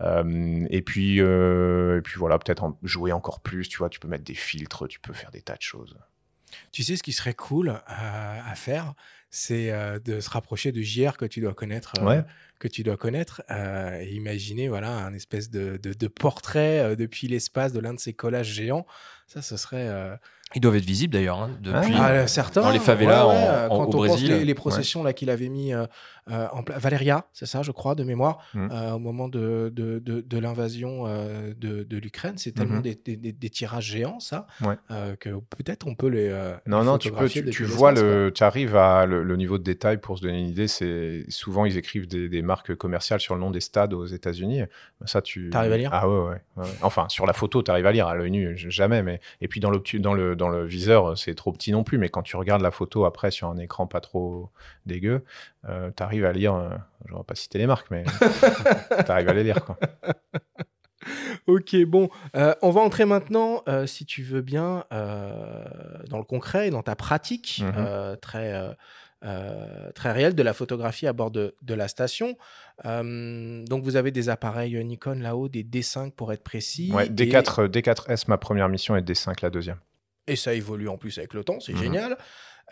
[0.00, 3.68] Euh, et puis, et puis voilà, peut-être en- jouer encore plus.
[3.68, 5.96] Tu vois, tu peux mettre des filtres, tu peux faire des tas de choses.
[6.72, 8.94] Tu sais ce qui serait cool à faire,
[9.38, 12.24] c'est euh, de se rapprocher de JR que tu dois connaître, euh, Ouais.
[12.58, 16.96] que tu dois connaître, euh, et imaginer voilà un espèce de, de- de portrait euh,
[16.96, 18.86] depuis l'espace de l'un de ces collages géants.
[19.26, 20.16] Ça, ce serait euh,
[20.54, 21.92] Ils doivent être visibles d'ailleurs hein, depuis.
[21.98, 24.28] ah, euh, certains dans les favelas ouais, ouais, en- en- quand au on pense Brésil.
[24.30, 25.72] les, les processions là qu'il avait mis
[26.30, 26.80] en place.
[26.82, 28.68] Valeria, c'est ça, je crois, de mémoire, Mhm.
[28.72, 32.34] euh, au moment de, de, de- de l'invasion euh, de, de l'Ukraine.
[32.36, 32.82] C'est tellement Mhm.
[32.82, 34.74] des, des- des- des tirages géants, ça, Ouais.
[34.90, 36.28] euh, que peut-être on peut les.
[36.28, 39.58] euh, Non, les non, tu peux, tu, vois le, tu arrives à le, le niveau
[39.58, 40.68] de détail pour se donner une idée.
[40.68, 44.62] C'est souvent ils écrivent des, des marques commerciales sur le nom des stades aux États-Unis.
[45.04, 45.90] Ça, tu T'arrives à lire?
[45.92, 46.64] Ah ouais, ouais.
[46.82, 49.02] Enfin, sur la photo, tu arrives à lire à l'œil nu, jamais.
[49.02, 51.98] Mais et puis dans le dans le dans le viseur, c'est trop petit non plus.
[51.98, 54.50] Mais quand tu regardes la photo après sur un écran pas trop
[54.86, 55.24] dégueu,
[55.68, 56.54] euh, tu arrives à lire.
[56.54, 56.70] euh,
[57.06, 58.04] je ne vais pas citer les marques, mais
[59.04, 59.64] tu arrives à les lire.
[59.64, 59.78] Quoi.
[61.46, 66.70] Ok, bon, euh, on va entrer maintenant, euh, si tu veux bien, dans le concret,
[66.70, 68.16] dans ta pratique Mhm.
[68.20, 68.76] très,
[69.94, 72.36] très réelle de la photographie à bord de, de la station.
[72.84, 76.90] Donc, vous avez des appareils Nikon là-haut, des D5 pour être précis.
[76.92, 79.78] Ouais, et- D4, euh, D4S ma première mission et D5 la deuxième.
[80.28, 81.78] Et, ça évolue en plus avec le temps, c'est Mhm.
[81.78, 82.18] génial.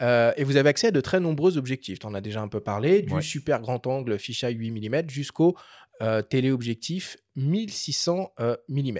[0.02, 1.98] Euh, et vous avez accès à de très nombreux objectifs.
[2.00, 3.22] Tu en as déjà un peu parlé, du Ouais.
[3.22, 5.56] super grand angle fisheye 8 mm jusqu'au
[6.02, 8.32] euh, téléobjectif 1600
[8.68, 8.98] mm.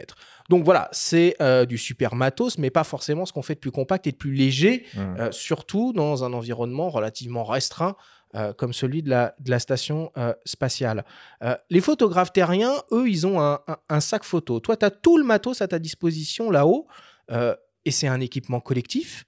[0.49, 3.71] Donc voilà, c'est euh, du super matos, mais pas forcément ce qu'on fait de plus
[3.73, 7.97] compact et de plus léger, euh, surtout dans un environnement relativement restreint.
[8.37, 11.05] euh, comme celui de la, de la station euh, spatiale.
[11.45, 14.59] Euh, les photographes terriens, eux, ils ont un, un- un sac photo.
[14.59, 16.89] Toi, tu as tout le matos à ta disposition là-haut,
[17.31, 17.55] euh,
[17.85, 19.25] et c'est un équipement collectif.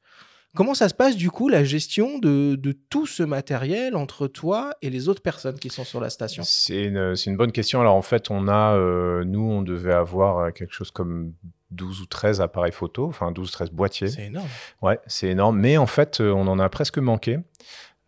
[0.56, 4.72] Comment ça se passe du coup la gestion de, de tout ce matériel entre toi
[4.80, 6.42] et les autres personnes qui sont sur la station?
[6.44, 7.80] C'est une, bonne question.
[7.80, 11.34] Alors en fait, on a, euh, nous, on devait avoir euh, quelque chose comme
[11.72, 14.08] 12 ou 13 appareils photo, enfin 12 ou 13 boîtiers.
[14.08, 14.48] C'est énorme.
[14.80, 15.58] Ouais, c'est énorme.
[15.58, 17.38] Mais en fait, euh, on en a presque manqué.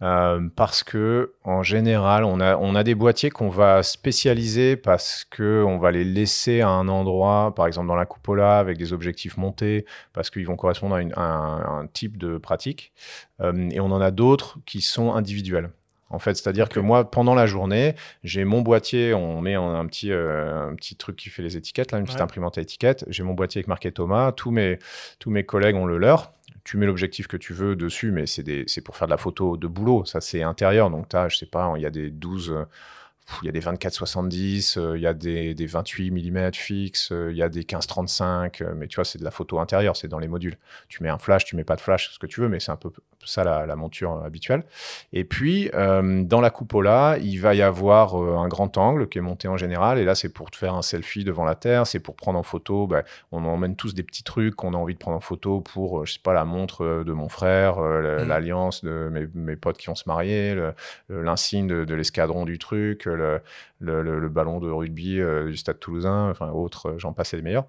[0.03, 5.25] Euh, parce que en général, on a, on a des boîtiers qu'on va spécialiser parce
[5.29, 8.93] que on va les laisser à un endroit, par exemple dans la cupola, avec des
[8.93, 12.93] objectifs montés, parce qu'ils vont correspondre à, une- à un, un type de pratique.
[13.41, 15.71] Euh, et on en a d'autres qui sont individuels.
[16.11, 19.85] En fait, c'est-à-dire que moi, pendant la journée, j'ai mon boîtier, on met un, un
[19.87, 22.23] petit, euh, un petit truc qui fait les étiquettes, là, une petite Ouais.
[22.23, 23.05] imprimante à étiquettes.
[23.09, 24.33] J'ai mon boîtier avec marqué Thomas.
[24.33, 24.79] Tous mes,
[25.19, 26.33] tous mes collègues ont le leur.
[26.69, 29.67] Tu mets l'objectif que tu veux dessus, mais c'est pour faire de la photo de
[29.67, 30.05] boulot.
[30.05, 30.91] Ça, c'est intérieur.
[30.91, 33.08] Donc, tu as, je sais pas, il y a des 12, euh, pff,
[33.43, 37.31] il y a des 24-70, euh, il y a des, des 28 mm fixes, euh,
[37.31, 40.09] il y a des 15-35, euh, mais tu vois, c'est de la photo intérieure, c'est
[40.09, 40.57] dans les modules.
[40.88, 42.73] Tu mets un flash, tu mets pas de flash, ce que tu veux, mais c'est
[42.73, 42.91] un peu
[43.25, 44.64] ça la, la monture habituelle.
[45.12, 49.23] Et puis, euh, dans la cupola, il va y avoir un grand angle qui est
[49.23, 52.01] monté en général, et là, c'est pour te faire un selfie devant la Terre, c'est
[52.01, 54.99] pour prendre en photo, bah, on emmène tous des petits trucs qu'on a envie de
[54.99, 58.29] prendre en photo pour, je sais pas, la montre de mon frère, euh, Mm.
[58.29, 60.57] l'alliance de mes, mes potes qui vont se marier,
[61.09, 66.51] l'insigne de, de l'escadron du truc, le, ballon de rugby euh, du Stade Toulousain, enfin
[66.51, 67.67] autres, j'en passais les meilleurs.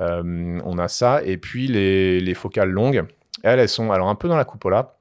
[0.00, 3.04] Euh, on a ça et puis les, les focales longues.
[3.42, 4.96] Elles, elles sont alors un peu dans la cupola.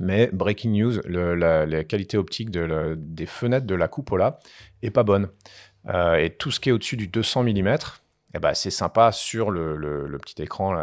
[0.00, 4.40] Mais breaking news, la, qualité optique des fenêtres de la cupola
[4.82, 5.28] est pas bonne.
[5.88, 7.76] Euh, et tout ce qui est au-dessus du 200 mm,
[8.34, 10.74] eh ben, c'est sympa sur le, petit écran,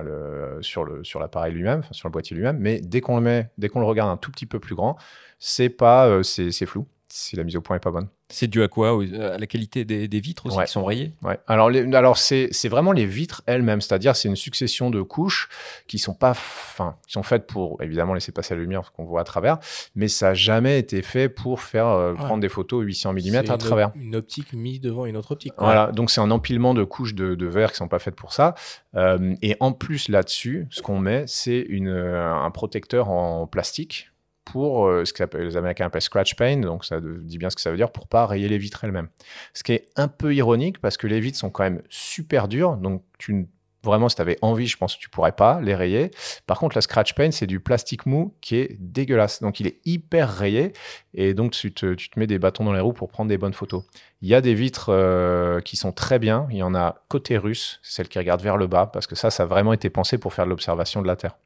[0.61, 2.59] sur l'appareil lui-même, sur le boîtier lui-même.
[2.59, 4.97] Mais dès qu'on le met, dès qu'on le regarde un tout petit peu plus grand,
[5.59, 6.87] euh, c'est c'est flou.
[7.09, 8.07] Si la mise au point est pas bonne.
[8.31, 10.65] C'est dû à quoi Au- À la qualité des, des vitres aussi Ouais.
[10.65, 11.39] qui sont rayées Ouais.
[11.47, 15.49] Alors, les- alors c'est c'est vraiment les vitres elles-mêmes, c'est-à-dire c'est une succession de couches
[15.87, 16.33] qui sont pas,
[17.07, 19.57] qui sont faites pour évidemment laisser passer la lumière, ce qu'on voit à travers,
[19.95, 22.17] mais ça n'a jamais été fait pour faire euh, Ouais.
[22.17, 23.91] prendre des photos 800 mm à une- travers.
[23.95, 25.53] Une optique mise devant une autre optique.
[25.55, 25.65] quoi.
[25.65, 28.33] Voilà, donc c'est un empilement de couches de, de verre qui sont pas faites pour
[28.33, 28.53] ça.
[28.95, 34.08] Euh, et en plus là-dessus, ce qu'on met, c'est une, euh, un protecteur en plastique
[34.51, 37.61] pour euh, ce que les Américains appellent scratch paint, donc ça dit bien ce que
[37.61, 39.09] ça veut dire, pour pas rayer les vitres elles-mêmes.
[39.53, 42.77] Ce qui est un peu ironique parce que les vitres sont quand même super dures,
[42.77, 43.47] donc tu
[43.83, 46.11] Vraiment, si tu avais envie, je pense que tu pourrais pas les rayer.
[46.47, 49.41] Par contre, la scratch paint, c'est du plastique mou qui est dégueulasse.
[49.41, 50.73] Donc, il est hyper rayé.
[51.13, 53.37] Et donc, tu te, tu te mets des bâtons dans les roues pour prendre des
[53.37, 53.83] bonnes photos.
[54.21, 56.47] Il y a des vitres euh, qui sont très bien.
[56.51, 59.29] Il y en a côté russe, celle qui regarde vers le bas, parce que ça,
[59.29, 61.37] ça a vraiment été pensé pour faire de l'observation de la Terre.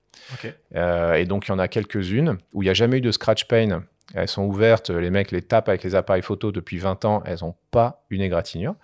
[0.75, 3.11] Euh, et donc, il y en a quelques-unes où il n'y a jamais eu de
[3.11, 3.83] scratch paint.
[4.15, 7.39] Elles sont ouvertes, les mecs les tapent avec les appareils photo depuis 20 ans, elles
[7.41, 8.75] n'ont pas une égratignure.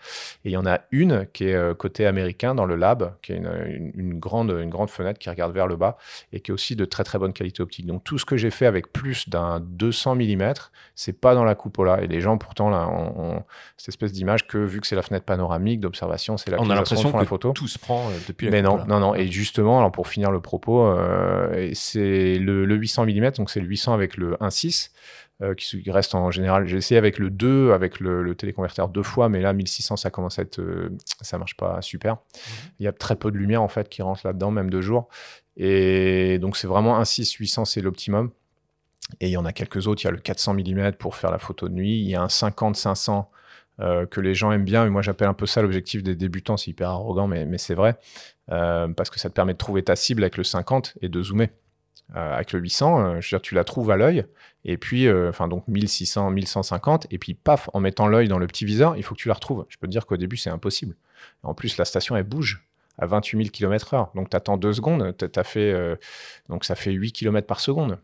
[0.43, 3.31] Et il y en a une qui est euh, côté américain dans le lab, qui
[3.33, 5.97] est une, une- une grande, une grande fenêtre qui regarde vers le bas
[6.33, 7.85] et qui est aussi de très très bonne qualité optique.
[7.85, 10.53] Donc tout ce que j'ai fait avec plus d'un 200 mm,
[10.95, 12.01] c'est pas dans la cupola.
[12.01, 13.43] Et les gens pourtant là ont, ont
[13.77, 16.75] cette espèce d'image que vu que c'est la fenêtre panoramique d'observation, c'est là On a
[16.75, 17.51] l'impression la que photo.
[17.53, 19.15] tout se prend euh, depuis la Mais non, non, non.
[19.15, 23.59] Et justement, alors pour finir le propos, euh, c'est le, le 800 mm, donc c'est
[23.61, 24.89] le 800 avec le 1.6,
[25.41, 26.67] euh, qui, reste en général.
[26.67, 30.09] J'ai essayé avec le 2, avec le, le téléconverteur deux fois, mais là, 1600, ça
[30.09, 30.59] commence à être.
[30.59, 30.89] euh,
[31.21, 32.17] ça marche pas super.
[32.79, 35.07] Il y a très peu de lumière, en fait, qui rentre là-dedans, même de jour.
[35.57, 38.31] Et donc, c'est vraiment 1.6, 800, c'est l'optimum.
[39.19, 40.03] Et il y en a quelques autres.
[40.03, 41.99] Il y a le 400 mm pour faire la photo de nuit.
[41.99, 43.25] Il y a un 50-500
[43.79, 44.85] euh, que les gens aiment bien.
[44.85, 46.57] Et moi, j'appelle un peu ça l'objectif des débutants.
[46.57, 47.97] C'est hyper arrogant, mais, mais c'est vrai.
[48.51, 51.23] Euh, parce que ça te permet de trouver ta cible avec le 50 et de
[51.23, 51.49] zoomer.
[52.15, 54.25] Euh, avec le 800, euh, tu la trouves à l'œil,
[54.65, 58.47] et puis, euh, enfin, donc 1600, 1150, et puis paf, en mettant l'œil dans le
[58.47, 59.65] petit viseur, il faut que tu la retrouves.
[59.69, 60.95] Je peux te dire qu'au début, c'est impossible.
[61.43, 62.63] En plus, la station, elle bouge
[62.97, 64.09] à 28 000 km/h.
[64.15, 65.97] Donc, tu attends deux secondes, t'as- t'as fait,
[66.49, 67.99] donc ça fait 8 km par seconde,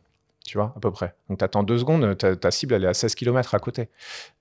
[0.46, 1.16] tu vois, à peu près.
[1.28, 3.90] Donc, tu attends deux secondes, ta, cible, elle est à 16 km à côté.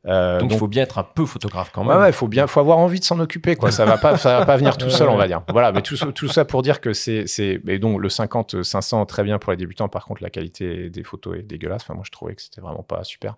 [0.06, 1.98] Euh, Donc il faut bien être un peu photographe quand même.
[1.98, 3.70] ouais, faut bien, faut avoir envie de s'en occuper, quoi.
[3.70, 5.42] Ça va pas, ça va pas venir tout seul, on va dire.
[5.48, 8.62] Voilà, mais tout, ça- tout ça pour dire que c'est, c'est, et donc le 50,
[8.62, 9.88] 500, très bien pour les débutants.
[9.88, 11.82] Par contre, la qualité des photos est dégueulasse.
[11.82, 13.36] Enfin, moi, je trouvais que c'était vraiment pas super.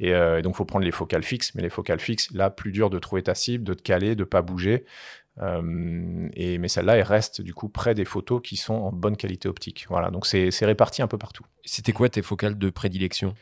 [0.00, 2.72] Et, euh, et donc, faut prendre les focales fixes, mais les focales fixes, là, plus
[2.72, 4.84] dur de trouver ta cible, de te caler, de pas bouger.
[5.40, 9.16] Euh, et, mais celle-là, elle reste du coup près des photos qui sont en bonne
[9.16, 9.86] qualité optique.
[9.88, 11.44] Voilà, donc c'est, réparti un peu partout.
[11.64, 13.34] C'était quoi tes focales de prédilection?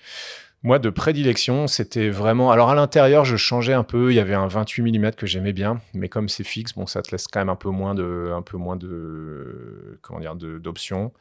[0.67, 2.51] Moi, de prédilection, c'était vraiment.
[2.51, 4.11] Alors, à l'intérieur, je changeais un peu.
[4.11, 7.03] Il y avait un 28 mm que j'aimais bien, mais comme c'est fixe, bon, ça
[7.03, 11.13] te laisse quand même un peu moins de, un peu moins de, comment dire, d'options.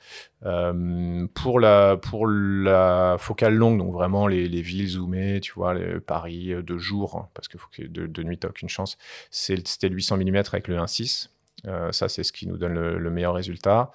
[0.47, 5.75] Euh, pour la, pour la focale longue, donc vraiment les, les villes zoomées, tu vois,
[6.07, 8.97] Paris euh, de jour, hein, parce que, de, de nuit, t'as aucune chance.
[9.29, 11.29] C'était le 800 mm avec le 1.6.
[11.67, 13.91] Euh, ça, c'est ce qui nous donne le, le meilleur résultat.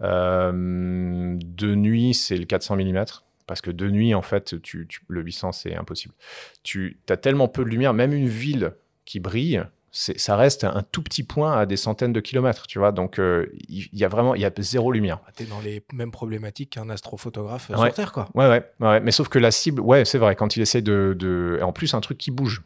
[0.00, 0.54] De
[1.74, 3.04] nuit, c'est le 400 mm.
[3.46, 6.14] Parce que de nuit, en fait, tu, tu- le 800, c'est impossible.
[6.62, 8.72] Tu as tellement peu de lumière, même une ville
[9.04, 12.90] qui brille, ça reste un tout petit point à des centaines de kilomètres, tu vois.
[12.90, 15.20] Donc, euh, il y, a vraiment il y a zéro lumière.
[15.26, 17.76] Ah, T'es dans les mêmes problématiques qu'un astrophotographe Ouais.
[17.76, 18.28] sur Terre, quoi.
[18.34, 19.00] Ouais, ouais, ouais.
[19.00, 21.14] Mais sauf que la cible, ouais, c'est vrai, quand il essaie de.
[21.16, 21.58] de...
[21.60, 22.62] et En plus, un truc qui bouge.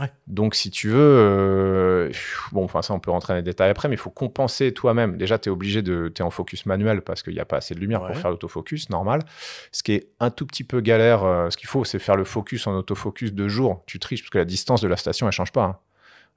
[0.00, 0.10] Ouais.
[0.26, 0.96] Donc, si tu veux.
[0.98, 2.10] euh,
[2.52, 5.16] Bon, enfin, ça, on peut rentrer dans les détails après, mais il faut compenser toi-même.
[5.16, 6.10] Déjà, tu es obligé de.
[6.14, 8.08] Tu es en focus manuel parce qu'il n'y a pas assez de lumière Ouais.
[8.08, 9.20] pour faire l'autofocus, normal.
[9.72, 12.24] Ce qui est un tout petit peu galère, euh, ce qu'il faut, c'est faire le
[12.24, 13.82] focus en autofocus de jour.
[13.86, 15.64] Tu triches parce que la distance de la station, elle change pas.
[15.64, 15.76] hein.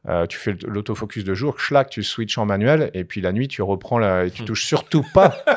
[0.10, 3.48] Euh, tu fais l'autofocus de jour, schlac, tu switches en manuel, et puis la nuit,
[3.48, 4.26] tu reprends la.
[4.26, 4.46] Et tu Hmm.
[4.46, 5.34] touches surtout pas.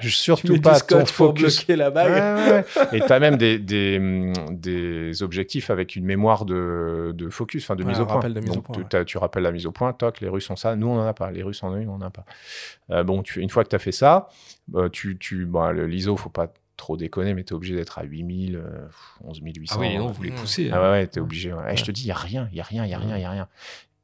[0.00, 1.58] Tu surtout mets pas ton pour focus.
[1.58, 2.10] bloquer la bague.
[2.10, 2.88] Ouais, ouais, ouais.
[2.98, 7.62] Et tu as même des, des, hum, des objectifs avec une mémoire de, de focus,
[7.62, 8.16] enfin de Ouais, mise au point.
[8.16, 10.28] rappel de mise au Donc, point, tu- tu rappelles la mise au point, toc, les
[10.28, 11.30] Russes ont ça, nous on en a pas.
[11.30, 12.24] Les Russes en ont une, on en a pas.
[12.90, 14.28] Euh, bon, tu, une fois que tu as fait ça,
[14.66, 17.98] bah, tu, tu, bah, le- l'ISO, faut pas trop déconner, mais tu es obligé d'être
[17.98, 18.86] à 8000, euh,
[19.24, 19.74] 11800.
[19.76, 20.26] Ah oui, non, vous Mmh.
[20.26, 20.70] les poussez.
[20.72, 20.80] Ah hein.
[20.82, 21.52] ouais, ouais, t'es obligé.
[21.52, 21.72] ouais.
[21.72, 22.98] Et je te dis, il n'y a rien, il n'y a rien, il n'y a
[22.98, 23.48] rien, il n'y a rien.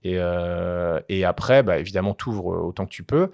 [0.05, 3.31] Et, euh, et après, bah, évidemment, tu ouvres autant que tu peux,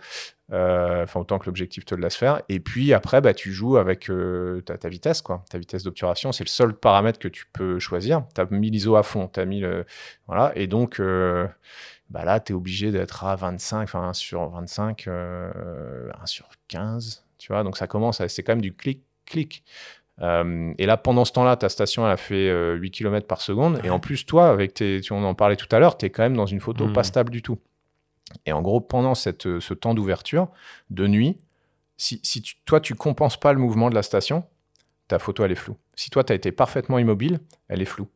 [0.53, 2.43] euh, enfin autant que l'objectif te le laisse faire.
[2.51, 5.43] Et puis après, bah, tu joues avec euh, ta, ta vitesse, quoi.
[5.51, 8.25] Ta vitesse d'obturation, c'est le seul paramètre que tu peux choisir.
[8.35, 9.87] Tu as mis l'ISO à fond, tu as mis le.
[10.27, 10.53] Voilà.
[10.57, 11.47] Et donc, euh,
[12.11, 16.51] bah là, tu es obligé d'être à 25, enfin 1 sur 25, euh, 1 sur
[16.69, 17.63] 15, tu vois.
[17.65, 18.73] Donc ça commence, à- c'est quand même du
[19.29, 19.65] clic-clic.
[20.21, 23.41] Euh, et là, pendant ce temps-là, ta station, elle a fait euh, 8 km par
[23.41, 23.81] seconde.
[23.85, 26.11] Et en plus, toi, avec tes, tu, on en parlait tout à l'heure, tu es
[26.11, 26.93] quand même dans une photo Mhm.
[26.93, 27.59] pas stable du tout.
[28.45, 30.49] Et en gros, pendant cette, euh, ce temps d'ouverture,
[30.91, 31.37] de nuit,
[31.97, 34.45] si, si tu- toi, tu compenses pas le mouvement de la station,
[35.07, 35.77] ta photo, elle est floue.
[35.95, 38.09] Si toi, tu as été parfaitement immobile, elle est floue.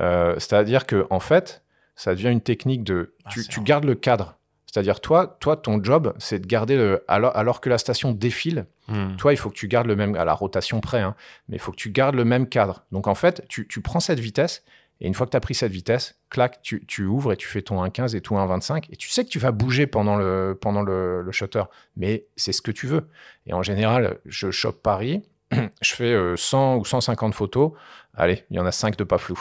[0.00, 1.62] Euh, C'est-à-dire que en fait,
[1.96, 3.14] ça devient une technique de...
[3.26, 4.38] Ah, tu, gardes le cadre.
[4.72, 7.04] C'est-à-dire, toi, toi, ton job, c'est de garder le...
[7.06, 9.14] Alors, alors que la station défile, Hmm.
[9.16, 11.14] toi, il faut que tu gardes le même, à la rotation près, hein,
[11.48, 12.84] mais il faut que tu gardes le même cadre.
[12.90, 14.64] Donc en fait, tu, tu prends cette vitesse,
[15.00, 17.46] et une fois que tu as pris cette vitesse, clac, tu, tu ouvres et tu
[17.46, 20.58] fais ton 1.15 et tout 1.25, et tu sais que tu vas bouger pendant le,
[20.60, 21.62] pendant le, le shutter,
[21.96, 23.08] mais c'est ce que tu veux.
[23.46, 25.22] Et en général, je chope Paris,
[25.82, 27.72] je fais euh, 100 ou 150 photos,
[28.14, 29.38] allez, il y en a 5 de pas flou.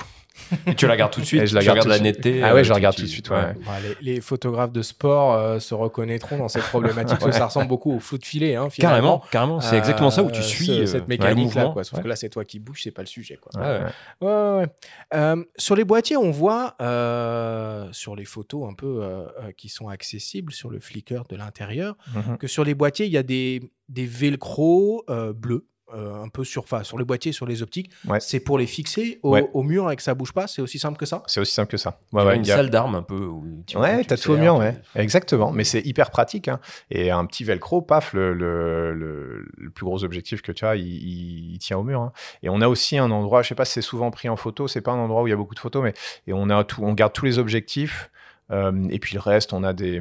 [0.65, 1.41] Et tu la regardes tout de suite.
[1.41, 2.41] Et je la tu garde la netteté.
[2.41, 3.54] Ah ouais, euh, je tu- regarde tu- tout de suite, ouais.
[3.65, 7.19] Bah, les, les photographes de sport euh, se reconnaîtront dans cette problématique.
[7.19, 8.56] parce que Ça ressemble beaucoup au flou de filet.
[8.56, 8.69] Hein.
[8.76, 9.60] Carrément, carrément.
[9.60, 11.74] C'est exactement ça où tu Euh, suis ce- euh, cette mouvement.
[11.74, 11.84] quoi.
[11.84, 12.04] Sauf Ouais.
[12.04, 13.38] que là, c'est toi qui bouges, c'est pas le sujet.
[13.41, 13.52] Quoi.
[13.62, 13.86] Ouais, ouais.
[14.21, 14.67] Ouais, ouais, ouais.
[15.13, 19.67] Euh, sur les boîtiers, on voit euh, sur les photos un peu euh, euh, qui
[19.69, 22.38] sont accessibles sur le Flickr de l'intérieur Mhm.
[22.38, 25.65] que sur les boîtiers, il y a des, des velcro euh, bleus.
[25.96, 28.20] Euh, un peu sur, enfin, sur les boîtiers, sur les optiques, Ouais.
[28.20, 29.50] c'est pour les fixer au, Ouais.
[29.54, 30.48] au mur et que ça bouge pas.
[30.48, 31.24] C'est aussi simple que ça?
[31.28, 32.00] C'est aussi simple que ça.
[32.12, 33.16] Il y Ouais, a ouais, une a- salle d'armes un peu.
[33.26, 34.76] Où tu, Ouais, tu t'as tout au mur, ouais.
[34.96, 35.52] Exactement.
[35.52, 36.48] Mais c'est hyper pratique.
[36.48, 36.60] hein.
[36.90, 40.76] Et un petit velcro, paf, le, le, le, le plus gros objectif que tu as,
[40.76, 42.02] il, il- il tient au mur.
[42.02, 42.12] hein.
[42.44, 44.68] Et on a aussi un endroit, je sais pas si c'est souvent pris en photo,
[44.68, 45.94] c'est pas un endroit où il y a beaucoup de photos, mais
[46.28, 48.10] et on, a tout, on garde tous les objectifs.
[48.52, 50.00] Euh, et puis le reste, on a des,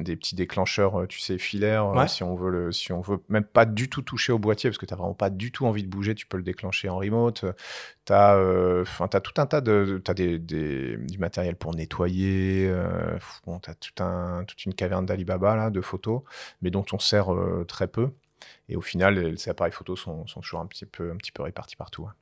[0.00, 1.84] des petits déclencheurs, euh, tu sais, filaires.
[1.86, 2.08] euh, Ouais.
[2.08, 4.78] si on veut le, si on veut même pas du tout toucher au boîtier, parce
[4.78, 7.44] que t'as vraiment pas du tout envie de bouger, tu peux le déclencher en remote.
[8.06, 10.00] Tu as, as tout un tas de.
[10.04, 12.66] Tu as des, des- du matériel pour nettoyer.
[12.68, 16.22] euh, bon, tu as tout un, toute une caverne d'Alibaba là, de photos,
[16.62, 18.10] mais dont on sert euh, très peu.
[18.68, 21.42] Et au final, ces appareils photos sont, sont toujours un petit peu, un petit peu
[21.42, 22.06] répartis partout.
[22.08, 22.14] hein.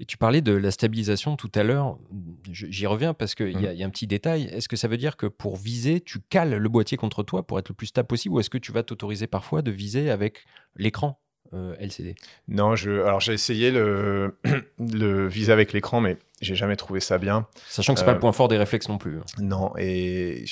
[0.00, 1.98] Et tu parlais de la stabilisation tout à l'heure.
[2.50, 3.60] J'y reviens parce qu'il Mm.
[3.60, 4.44] y, a- il y a un petit détail.
[4.44, 7.58] Est-ce que ça veut dire que pour viser, tu cales le boîtier contre toi pour
[7.58, 10.46] être le plus stable possible ou est-ce que tu vas t'autoriser parfois de viser avec
[10.74, 11.20] l'écran
[11.52, 12.14] euh, LCD
[12.48, 14.38] Non, je, alors j'ai essayé le,
[14.78, 17.46] le viser avec l'écran, mais j'ai jamais trouvé ça bien.
[17.68, 19.18] Sachant que c'est pas Euh, le point fort des réflexes non plus.
[19.18, 19.24] hein.
[19.38, 20.44] Non, et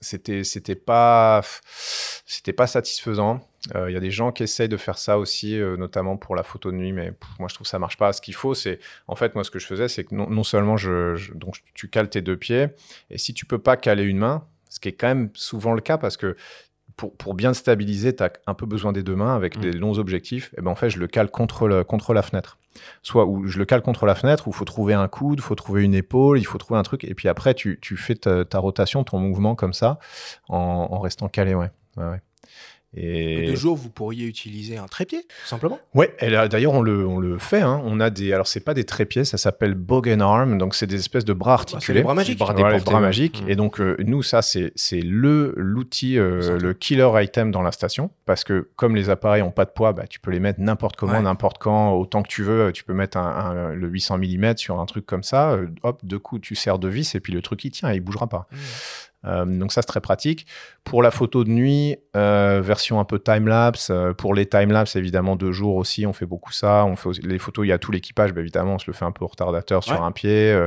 [0.00, 1.42] c'était c'était pas
[2.26, 3.40] c'était pas satisfaisant.
[3.74, 6.34] Euh, Il y a des gens qui essayent de faire ça aussi, euh, notamment pour
[6.34, 8.12] la photo de nuit, mais pff, moi je trouve que ça marche pas.
[8.12, 10.42] Ce qu'il faut, c'est en fait moi ce que je faisais, c'est que non, non
[10.42, 12.68] seulement je, je- donc tu cales tes deux pieds,
[13.10, 15.80] et si tu peux pas caler une main, ce qui est quand même souvent le
[15.80, 16.36] cas parce que
[16.96, 19.60] pour, pour bien te stabiliser, tu as un peu besoin des deux mains avec Mm.
[19.60, 20.52] des longs objectifs.
[20.58, 22.58] Et ben en fait, je le cale contre, le, contre la fenêtre.
[23.02, 25.42] Soit où je le cale contre la fenêtre, où il faut trouver un coude, il
[25.42, 27.04] faut trouver une épaule, il faut trouver un truc.
[27.04, 29.98] Et puis après, tu, tu fais ta, ta rotation, ton mouvement comme ça,
[30.48, 31.54] en, en restant calé.
[31.54, 31.70] Ouais.
[31.96, 32.20] Ouais, ouais.
[32.94, 33.46] Et...
[33.50, 35.80] De jour, vous pourriez utiliser un trépied, tout simplement.
[35.94, 37.62] Ouais, et là, d'ailleurs, on le, on le fait.
[37.62, 37.80] hein.
[37.86, 38.32] On a des.
[38.34, 40.58] Alors, c'est pas des trépieds, ça s'appelle bogen arm.
[40.58, 42.00] Donc, c'est des espèces de bras Bah, articulés.
[42.00, 42.38] les bras magiques.
[42.38, 43.00] bras déportés, bras ouais.
[43.00, 43.42] magiques.
[43.46, 43.50] Mm.
[43.50, 47.72] Et donc, euh, nous, ça, c'est c'est le l'outil, euh, le killer item dans la
[47.72, 48.10] station.
[48.26, 50.96] Parce que comme les appareils ont pas de poids, bah, tu peux les mettre n'importe
[50.96, 51.22] comment, Ouais.
[51.22, 52.72] n'importe quand, autant que tu veux.
[52.72, 53.24] Tu peux mettre un,
[53.70, 55.52] un- le 800 mm sur un truc comme ça.
[55.52, 57.96] euh, hop, deux coups, tu serres de vis et puis le truc, il tient et
[57.96, 58.46] il bougera pas.
[58.52, 58.56] Mmh.
[59.24, 60.46] Euh, donc ça, c'est très pratique.
[60.84, 63.90] Pour la photo de nuit, euh, version un peu time-lapse.
[63.90, 66.84] euh, pour les time-lapse, évidemment, de jour aussi, on fait beaucoup ça.
[66.84, 68.92] On fait aussi- les photos, il y a tout l'équipage, bah, évidemment, on se le
[68.94, 70.06] fait un peu retardateur sur Ouais.
[70.06, 70.66] un pied.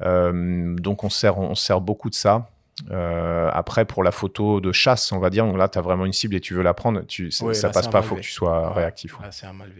[0.00, 2.48] donc on sert, on sert beaucoup de ça.
[2.90, 6.06] Euh, après, pour la photo de chasse, on va dire, donc là, tu as vraiment
[6.06, 8.14] une cible et tu veux la prendre, tu, ça, Ouais, ça là, passe pas, faut
[8.16, 8.74] que tu sois Ouais.
[8.76, 9.18] réactif.
[9.20, 9.26] ouais.
[9.30, 9.70] C'est un mal.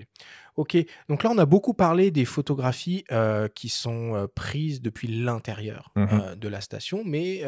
[0.61, 0.77] Ok,
[1.09, 5.91] donc là on a beaucoup parlé des photographies euh, qui sont euh, prises depuis l'intérieur
[5.97, 6.09] Mhm.
[6.13, 7.43] euh, de la station, mais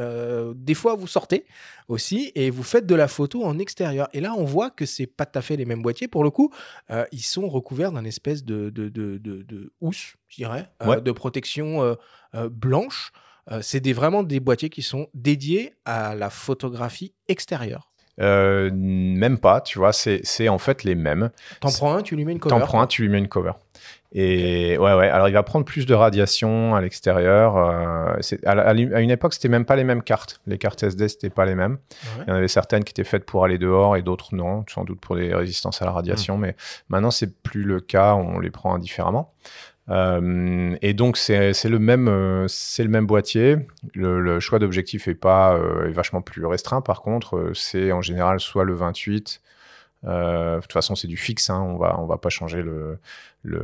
[0.57, 1.45] des fois vous sortez
[1.89, 4.09] aussi et vous faites de la photo en extérieur.
[4.15, 6.09] Et là on voit que c'est pas tout à fait les mêmes boîtiers.
[6.09, 6.51] Pour le coup,
[7.13, 11.01] ils sont recouverts d'un espèce de, de, de, de- de housse, je dirais, Ouais.
[11.03, 11.97] de protection
[12.51, 13.13] blanche.
[13.61, 17.92] C'est des, vraiment des boîtiers qui sont dédiés à la photographie extérieure.
[18.21, 21.31] Euh, même pas, tu vois, c'est en fait les mêmes.
[21.61, 22.55] T'en prends un, tu lui mets une cover.
[22.55, 23.53] T'en prends un, tu lui mets une cover.
[24.15, 25.09] Et ouais, ouais.
[25.09, 27.57] Alors, il va prendre plus de radiation à l'extérieur.
[27.57, 30.41] euh, à, une époque, c'était même pas les mêmes cartes.
[30.47, 31.79] Les cartes SD, c'était pas les mêmes.
[32.19, 32.25] Ouais.
[32.27, 34.85] Il y en avait certaines qui étaient faites pour aller dehors et d'autres non, sans
[34.85, 36.37] doute pour des résistances à la radiation.
[36.37, 36.57] Mais
[36.91, 38.15] maintenant, c'est plus le cas.
[38.15, 39.33] On les prend indifféremment.
[39.89, 43.57] Euh, et donc c'est le même euh, c'est le même boîtier.
[43.95, 46.81] Le, choix d'objectif est pas euh, est vachement plus restreint.
[46.81, 49.41] Par contre, c'est en général soit le 28.
[50.05, 51.51] euh, de toute façon, c'est du fixe.
[51.51, 52.99] Hein, on va on va pas changer le,
[53.45, 53.61] le,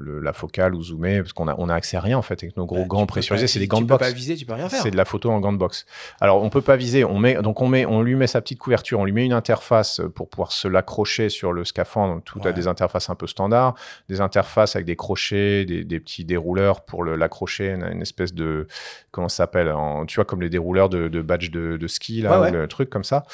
[0.00, 2.42] le- la focale ou zoomer parce qu'on a on a accès à rien en fait
[2.42, 3.46] avec nos gros Bah, gants pressurisés.
[3.46, 4.82] C'est des gants de Tu peux pas viser, tu peux rien faire.
[4.82, 5.86] C'est de la photo en gants de boxe.
[6.20, 7.04] Alors, on peut pas viser.
[7.04, 9.32] On met, donc, on met, on lui met sa petite couverture, on lui met une
[9.32, 12.14] interface pour pouvoir se l'accrocher sur le scaphandre.
[12.14, 12.48] Donc, tout Ouais.
[12.48, 13.74] a des interfaces un peu standards,
[14.08, 18.66] des interfaces avec des crochets, des, des petits dérouleurs pour l'accrocher, une, une espèce de,
[19.12, 22.22] comment ça s'appelle, en- tu vois, comme les dérouleurs de, de badge de, de ski,
[22.22, 22.50] là, Ouais, ou ouais.
[22.50, 23.24] le truc comme ça.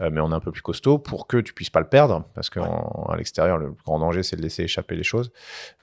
[0.00, 2.24] Euh, mais on est un peu plus costaud pour que tu puisses pas le perdre,
[2.34, 3.16] parce qu'à Ouais.
[3.16, 5.30] l'extérieur, le grand danger, c'est de laisser échapper les choses.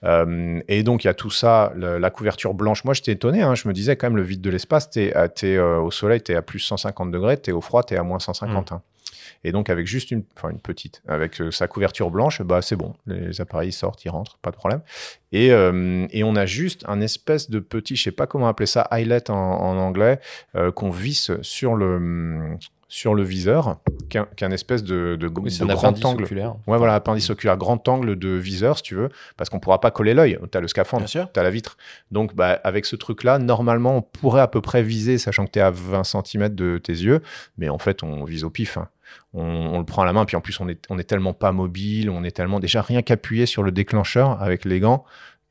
[0.03, 2.83] Euh, et donc, il y a tout ça, le- la couverture blanche.
[2.83, 3.41] Moi, j'étais étonné.
[3.41, 6.21] hein, je me disais quand même, le vide de l'espace, t'es, t'es, euh, au soleil,
[6.21, 8.71] tu es à plus 150 degrés, tu es au froid, tu es à moins 150.
[8.71, 8.73] Mm.
[8.75, 8.81] hein.
[9.45, 12.75] Et donc, avec juste une, enfin, une petite, avec euh, sa couverture blanche, bah, c'est
[12.77, 12.93] bon.
[13.07, 14.81] Les appareils sortent, ils rentrent, pas de problème.
[15.33, 18.67] Et, euh, et on a juste un espèce de petit, je sais pas comment appeler
[18.67, 20.19] ça, eyelet en, en anglais,
[20.55, 22.57] euh, qu'on visse sur le,
[22.93, 23.77] sur le viseur,
[24.07, 26.05] qui est un, qui est un espèce de, de, Oui, c'est de un grand appendice
[26.05, 26.23] angle.
[26.25, 26.53] oculaire.
[26.67, 29.89] Ouais, voilà, appendice oculaire, grand angle de viseur, si tu veux, parce qu'on pourra pas
[29.89, 30.37] coller l'œil.
[30.51, 31.75] Tu as le scaphandre, tu as la vitre.
[32.11, 35.57] Donc, bah, avec ce truc-là, normalement, on pourrait à peu près viser, sachant que tu
[35.57, 37.21] es à 20 cm de tes yeux,
[37.57, 38.77] mais en fait, on vise au pif.
[38.77, 38.87] hein.
[39.33, 41.33] On, on le prend à la main, puis en plus, on est, on est tellement
[41.33, 45.03] pas mobile, on est tellement déjà rien qu'appuyé sur le déclencheur avec les gants.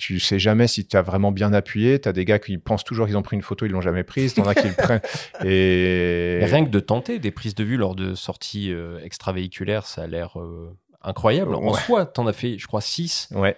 [0.04, 2.00] Tu sais jamais si tu as vraiment bien appuyé.
[2.00, 4.02] Tu as des gars qui pensent toujours qu'ils ont pris une photo, ils l'ont jamais
[4.02, 4.34] prise.
[4.34, 5.00] T'en as qui le prennent.
[5.44, 9.86] Et Mais rien que de tenter des prises de vue lors de sorties euh, extravéhiculaires,
[9.86, 11.54] ça a l'air euh, incroyable.
[11.54, 11.80] En Ouais.
[11.82, 13.28] soi, t'en as fait, je crois, 6.
[13.30, 13.56] ouais,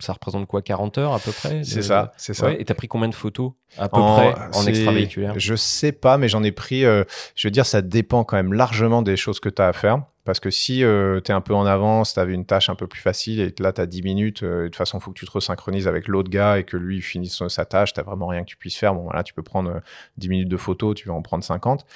[0.00, 2.46] ça représente quoi 40 heures à peu près c'est ça, c'est ça.
[2.46, 5.34] Ouais, et t'as pris combien de photos à peu En- près en extravéhiculaire?
[5.38, 6.84] Je sais pas, mais j'en ai pris.
[6.86, 9.72] euh, je veux dire, ça dépend quand même largement des choses que tu as à
[9.74, 10.02] faire.
[10.26, 12.88] Parce que si tu es un peu en avance, tu avais une tâche un peu
[12.88, 15.18] plus facile et là, tu as 10 minutes, euh, de toute façon, il faut que
[15.18, 18.42] tu te resynchronises avec l'autre gars et que lui finisse sa tâche, tu vraiment rien
[18.42, 18.92] que tu puisses faire.
[18.94, 19.80] Bon, voilà, tu peux prendre euh,
[20.18, 21.86] 10 minutes de photo, tu vas en prendre 50.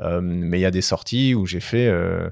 [0.00, 2.30] Euh, mais il y a des sorties où j'ai fait euh,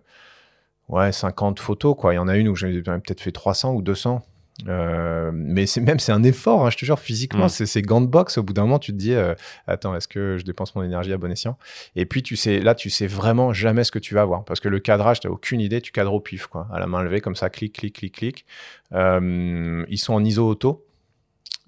[0.88, 1.94] ouais, 50 photos.
[1.96, 2.14] quoi.
[2.14, 4.22] Il y en a une où j'ai peut-être fait 300 ou 200.
[4.68, 7.48] Euh, mais c'est même c'est un effort, hein, je te jure, physiquement, Mm.
[7.48, 8.38] c'est c'est gants de boxe.
[8.38, 9.34] Au bout d'un moment, tu te dis, euh,
[9.66, 11.56] attends, est-ce que je dépense mon énergie à bon escient?
[11.96, 14.60] Et puis tu sais, là, tu sais vraiment jamais ce que tu vas avoir, parce
[14.60, 17.20] que le cadrage, t'as aucune idée, tu cadres au pif, quoi, à la main levée
[17.20, 18.46] comme ça, clic, clic, clic, clic.
[18.92, 20.84] Euh, ils sont en ISO auto.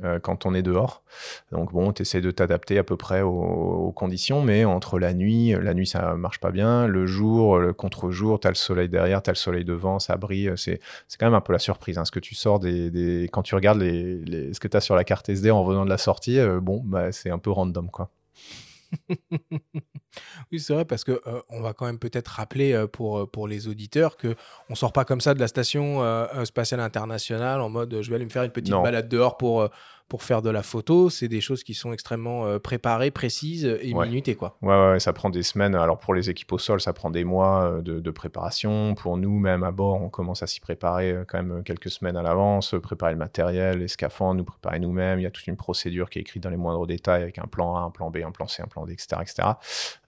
[0.03, 1.03] Euh, quand on est dehors.
[1.53, 5.55] Donc bon, tu essaies de t'adapter à peu près aux, conditions, mais entre la nuit,
[5.61, 9.23] la nuit ça marche pas bien, le jour, le contre-jour, tu as le soleil derrière,
[9.23, 10.81] tu as le soleil devant, ça brille, c'est
[11.19, 11.99] quand même un peu la surprise.
[11.99, 14.97] Hein, ce que tu sors des, quand tu regardes les, ce que tu as sur
[14.97, 17.89] la carte SD en revenant de la sortie, euh, bon, bah, c'est un peu random
[17.91, 18.11] quoi.
[20.53, 23.27] Oui, c'est vrai, parce que euh, on va quand même peut-être rappeler euh, pour, euh,
[23.27, 24.37] pour les auditeurs que
[24.71, 28.15] on sort pas comme ça de la station euh, spatiale internationale en mode je vais
[28.17, 28.83] aller me faire une petite Non.
[28.83, 29.69] balade dehors pour,
[30.09, 31.11] pour faire de la photo.
[31.11, 34.07] C'est des choses qui sont extrêmement euh, préparées, précises et Ouais.
[34.09, 34.57] minutées, quoi.
[34.63, 35.75] Ouais, ouais, ça prend des semaines.
[35.75, 38.95] Alors pour les équipes au sol, ça prend des mois euh, de, de préparation.
[38.95, 42.17] Pour nous, même à bord, on commence à s'y préparer euh, quand même quelques semaines
[42.17, 45.19] à l'avance, préparer le matériel, les scaphandres, nous préparer nous-mêmes.
[45.19, 47.47] Il y a toute une procédure qui est écrite dans les moindres détails avec un
[47.47, 49.17] plan A, un plan B, un plan C, un plan D, etc.
[49.23, 49.49] etc.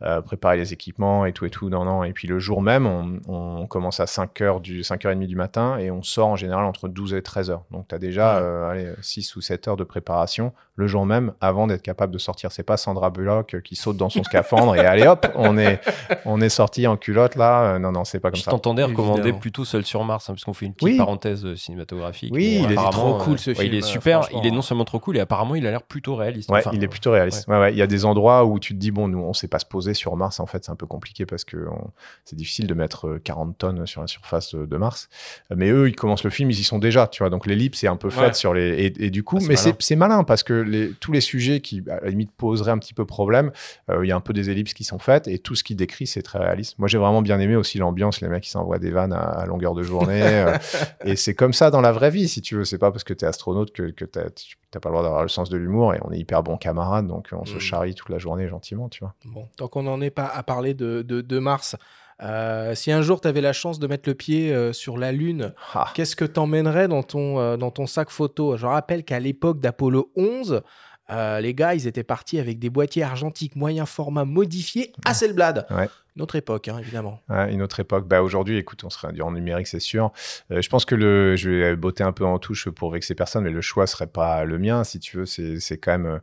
[0.02, 1.68] Euh, préparer les équipements et tout et tout.
[1.70, 2.04] Non, non.
[2.04, 5.90] Et puis le jour même, on, on commence à 5h du, 5h30 du matin et
[5.90, 7.64] on sort en général entre 12 et 13 heures.
[7.70, 8.42] Donc tu as déjà Ouais.
[8.42, 12.18] euh, allez, 6 ou 7 heures de préparation le jour même avant d'être capable de
[12.18, 12.52] sortir.
[12.52, 15.80] C'est pas Sandra Bullock euh, qui saute dans son scaphandre et allez hop, on est,
[16.26, 17.62] on est sorti en culotte là.
[17.76, 18.50] Euh, non, non, c'est pas comme Je ça.
[18.50, 20.96] t'entendais recommander plutôt Seul sur Mars, hein, puisqu'on fait une petite Oui.
[20.98, 22.32] parenthèse euh, cinématographique.
[22.34, 24.84] Oui, il est trop cool, ce ouais, film, Il est super, il est non seulement
[24.84, 26.50] trop cool, et apparemment il a l'air plutôt réaliste.
[26.50, 27.48] Ouais, Enfin, il est plutôt réaliste.
[27.48, 27.56] Ouais.
[27.58, 29.58] Ouais, Il y a des endroits où tu te dis, bon, nous, on sait pas
[29.58, 30.40] se poser sur Mars.
[30.40, 31.90] En fait, c'est un peu compliqué parce que on-
[32.26, 35.08] c'est difficile de mettre euh, 40 tonnes sur la surface de Mars.
[35.54, 37.30] Mais eux, ils commencent le film, ils y sont déjà, tu vois.
[37.30, 38.34] Donc l'ellipse est un peu faite Ouais.
[38.34, 38.68] sur les.
[38.68, 39.75] Et, et du coup, Ah, mais c'est.
[39.80, 42.94] C'est malin parce que les, tous les sujets qui, à la limite, poseraient un petit
[42.94, 43.50] peu problème,
[43.90, 45.74] euh, il y a un peu des ellipses qui sont faites et tout ce qui
[45.74, 46.78] décrit, c'est très réaliste.
[46.78, 49.46] Moi, j'ai vraiment bien aimé aussi l'ambiance, les mecs qui s'envoient des vannes à, à
[49.46, 50.20] longueur de journée.
[50.22, 50.56] euh,
[51.04, 52.64] et c'est comme ça dans la vraie vie, si tu veux.
[52.64, 55.02] C'est pas parce que tu es astronaute que, que t'as- tu n'as pas le droit
[55.04, 57.60] d'avoir le sens de l'humour et on est hyper bons camarades, donc on se Mm.
[57.60, 59.14] charrie toute la journée gentiment, tu vois.
[59.24, 61.76] Bon, tant qu'on n'en est pas à parler de, de, de Mars,
[62.22, 65.12] euh, si un jour tu avais la chance de mettre le pied euh, sur la
[65.12, 65.88] Lune, Ah.
[65.94, 68.56] qu'est-ce que t'emmènerais dans ton, euh, dans ton sac photo?
[68.56, 70.62] Je rappelle qu'à l'époque d'Apollo 11,
[71.10, 75.66] euh, les gars, ils étaient partis avec des boîtiers argentiques moyen format modifiés Hasselblad.
[75.70, 75.88] Ouais.
[76.16, 77.20] Une autre époque, hein, évidemment.
[77.28, 78.08] une autre époque.
[78.08, 80.12] Bah, Aujourd'hui, écoute, on serait en numérique, c'est sûr.
[80.50, 83.44] Euh, je pense que le, je vais botter un peu en touche pour vexer personne,
[83.44, 85.26] mais le choix serait pas le mien, si tu veux.
[85.26, 86.20] C'est quand même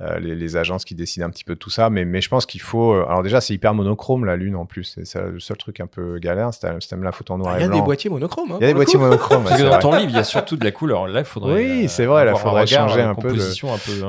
[0.00, 1.88] euh, les, agences qui décident un petit peu de tout ça.
[1.90, 2.94] Mais, mais je pense qu'il faut.
[2.94, 4.98] Euh, alors, déjà, c'est hyper monochrome, la Lune, en plus.
[5.04, 6.50] C'est le seul truc un peu galère.
[6.52, 7.66] C'est la photo en noir et blanc.
[7.66, 8.52] Il y a des boîtiers monochromes.
[8.52, 9.44] Hein, il y a des boîtiers monochromes.
[9.48, 11.06] Parce que dans ton livre, il y a surtout de la couleur.
[11.06, 11.54] Là, il faudrait.
[11.54, 12.24] Oui, c'est vrai.
[12.24, 13.28] Là, il faudrait changer un peu.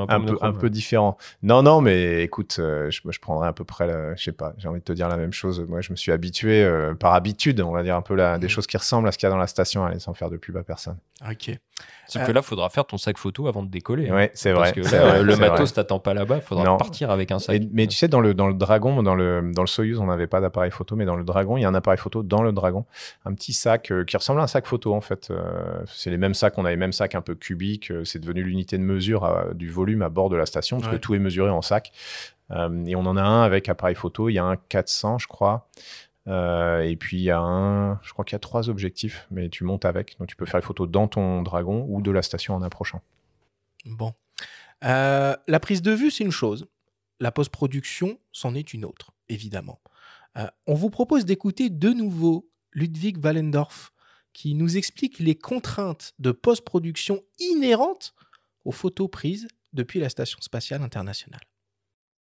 [0.08, 1.16] un peu, un peu, différent.
[1.42, 4.80] Non, non, mais écoute, je, je prendrais à peu près, je sais pas, j'ai envie
[4.80, 5.60] de te dire la même chose.
[5.68, 8.46] Moi, je me suis habitué euh, par habitude, on va dire un peu la, des
[8.46, 8.50] mm.
[8.50, 10.36] choses qui ressemblent à ce qu'il y a dans la station, allez, sans faire de
[10.36, 10.96] pub à personne.
[11.28, 11.58] Ok.
[12.08, 14.08] Sauf que là, il faudra faire ton sac photo avant de décoller.
[14.08, 14.16] Hein.
[14.16, 14.72] Oui, c'est vrai.
[14.72, 17.62] Parce que le matos t'attend pas là-bas, il faudra partir avec un sac.
[17.72, 20.26] mais tu sais, dans le, dans le Dragon, dans le, dans le Soyuz, on n'avait
[20.26, 22.52] pas d'appareil photo, mais dans le Dragon, il y a un appareil photo dans le
[22.52, 22.84] Dragon.
[23.24, 25.28] Un petit sac euh, qui ressemble à un sac photo, en fait.
[25.30, 27.92] Euh, c'est les mêmes sacs, on a les mêmes sacs un peu cubiques.
[28.04, 31.14] c'est devenu l'unité de mesure du volume à bord de la station, parce que tout
[31.14, 31.92] est mesuré en sac.
[32.50, 35.68] Et on en a un avec appareil photo, il y a un 400, je crois.
[36.28, 39.48] Euh, et puis il y a un, je crois qu'il y a trois objectifs, mais
[39.48, 42.22] tu montes avec, donc tu peux faire les photos dans ton dragon ou de la
[42.22, 43.00] station en approchant.
[43.84, 44.12] Bon,
[44.84, 46.66] euh, la prise de vue c'est une chose,
[47.20, 49.80] la post-production c'en est une autre, évidemment.
[50.36, 53.92] Euh, on vous propose d'écouter de nouveau Ludwig Wallendorf
[54.32, 58.14] qui nous explique les contraintes de post-production inhérentes
[58.64, 61.40] aux photos prises depuis la Station spatiale internationale.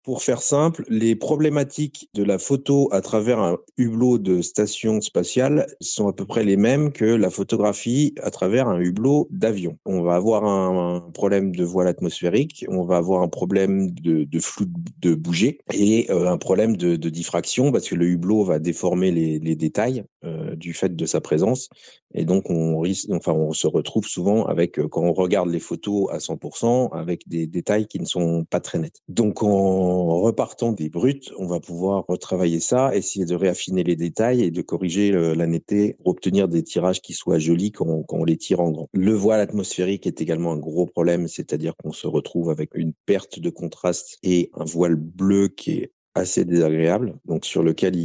[0.03, 5.67] Pour faire simple, les problématiques de la photo à travers un hublot de station spatiale
[5.81, 9.77] sont à peu près les mêmes que la photographie à travers un hublot d'avion.
[9.85, 14.65] On va avoir un, problème de voile atmosphérique, on va avoir un problème de, flou
[15.01, 19.55] de bouger et euh, un problème de, diffraction parce que le hublot va déformer les,
[19.55, 21.69] détails euh, du fait de sa présence
[22.13, 25.59] et donc on risque, enfin on se retrouve souvent avec euh, quand on regarde les
[25.59, 29.01] photos à 100% avec des détails qui ne sont pas très nets.
[29.07, 33.95] Donc on en repartant des brutes, on va pouvoir retravailler ça, essayer de réaffiner les
[33.95, 38.23] détails et de corriger la netteté pour obtenir des tirages qui soient jolis quand on,
[38.23, 38.89] les tire en grand.
[38.93, 43.39] Le voile atmosphérique est également un gros problème, c'est-à-dire qu'on se retrouve avec une perte
[43.39, 47.95] de contraste et un voile bleu qui est assez désagréable, donc sur lequel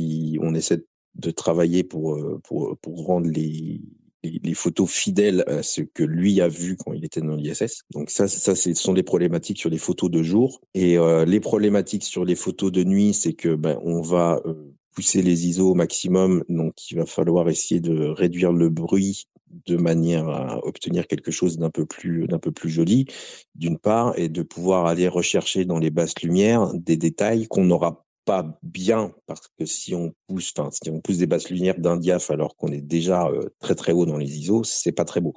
[0.41, 3.81] on essaie de travailler pour, euh, pour rendre les,
[4.25, 7.83] les, photos fidèles à ce que lui a vu quand il était dans l'ISS.
[7.93, 10.61] Donc ça, ça, ce sont des problématiques sur les photos de jour.
[10.75, 14.55] Et euh, les problématiques sur les photos de nuit, c'est que ben, on va euh,
[14.95, 16.45] pousser les ISO au maximum.
[16.49, 19.27] Donc il va falloir essayer de réduire le bruit
[19.67, 23.07] de manière à obtenir quelque chose d'un peu plus d'un peu plus joli
[23.55, 28.04] d'une part et de pouvoir aller rechercher dans les basses lumières des détails qu'on n'aura
[28.25, 31.97] pas bien parce que si on pousse, enfin si on pousse des basses lumières d'un
[31.97, 35.21] diaph alors qu'on est déjà euh, très très haut dans les ISO, c'est pas très
[35.21, 35.35] beau.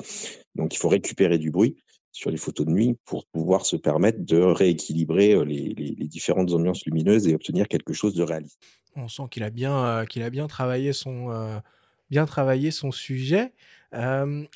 [0.55, 1.77] Donc il faut récupérer du bruit
[2.11, 6.51] sur les photos de nuit pour pouvoir se permettre de rééquilibrer euh, les, les, différentes
[6.51, 8.59] ambiances lumineuses et obtenir quelque chose de réaliste.
[8.95, 11.61] On sent qu'il a bien euh, qu'il a bien travaillé son
[12.09, 13.53] bien travaillé son sujet.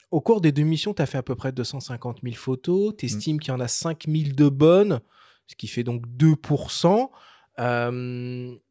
[0.09, 2.95] au cours des deux missions, tu as fait à peu près 250 000 photos.
[2.97, 3.09] Tu mmh.
[3.09, 5.01] estimes qu'il y en a 5 000 de bonnes,
[5.47, 7.09] ce qui fait donc 2%
[7.57, 8.61] Um,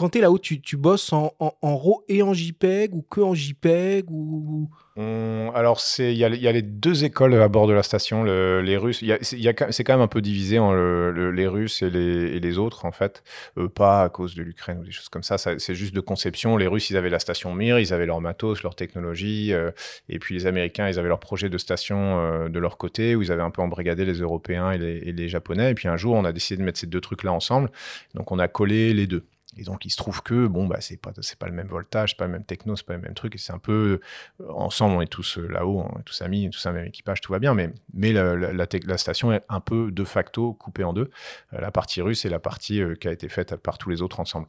[0.00, 3.20] quand tu es là-haut, tu, tu bosses en, en, RAW et en JPEG ou que
[3.20, 4.70] en JPEG ou...
[4.96, 8.24] alors, il y, a les deux écoles à bord de la station.
[8.24, 12.92] les Russes, c'est quand même un peu divisé en les Russes et les, autres, en
[12.92, 13.22] fait.
[13.58, 15.36] Euh, pas à cause de l'Ukraine ou des choses comme ça.
[15.36, 16.56] c'est juste de conception.
[16.56, 19.52] Les Russes, ils avaient la station Mir, ils avaient leur matos, leur technologie.
[19.52, 19.70] Euh,
[20.08, 23.22] et puis les Américains, ils avaient leur projet de station euh, de leur côté, où
[23.22, 25.72] ils avaient un peu embrigadé les Européens et les, et les Japonais.
[25.72, 27.70] Et puis un jour, on a décidé de mettre ces deux trucs-là ensemble.
[28.14, 29.24] Donc, on a collé les deux.
[29.56, 32.10] Et donc, il se trouve que, bon, bah, c'est pas, c'est pas le même voltage,
[32.10, 33.34] c'est pas le même techno, c'est pas le même truc.
[33.34, 34.00] Et c'est un peu,
[34.40, 37.20] euh, ensemble, on est tous euh, là-haut, on est tous amis, tous un même équipage,
[37.20, 37.54] tout va bien.
[37.54, 41.10] Mais, mais la, station est un peu de facto coupée en deux.
[41.52, 44.20] Euh, la partie russe et la partie qui a été faite par tous les autres
[44.20, 44.46] ensemble.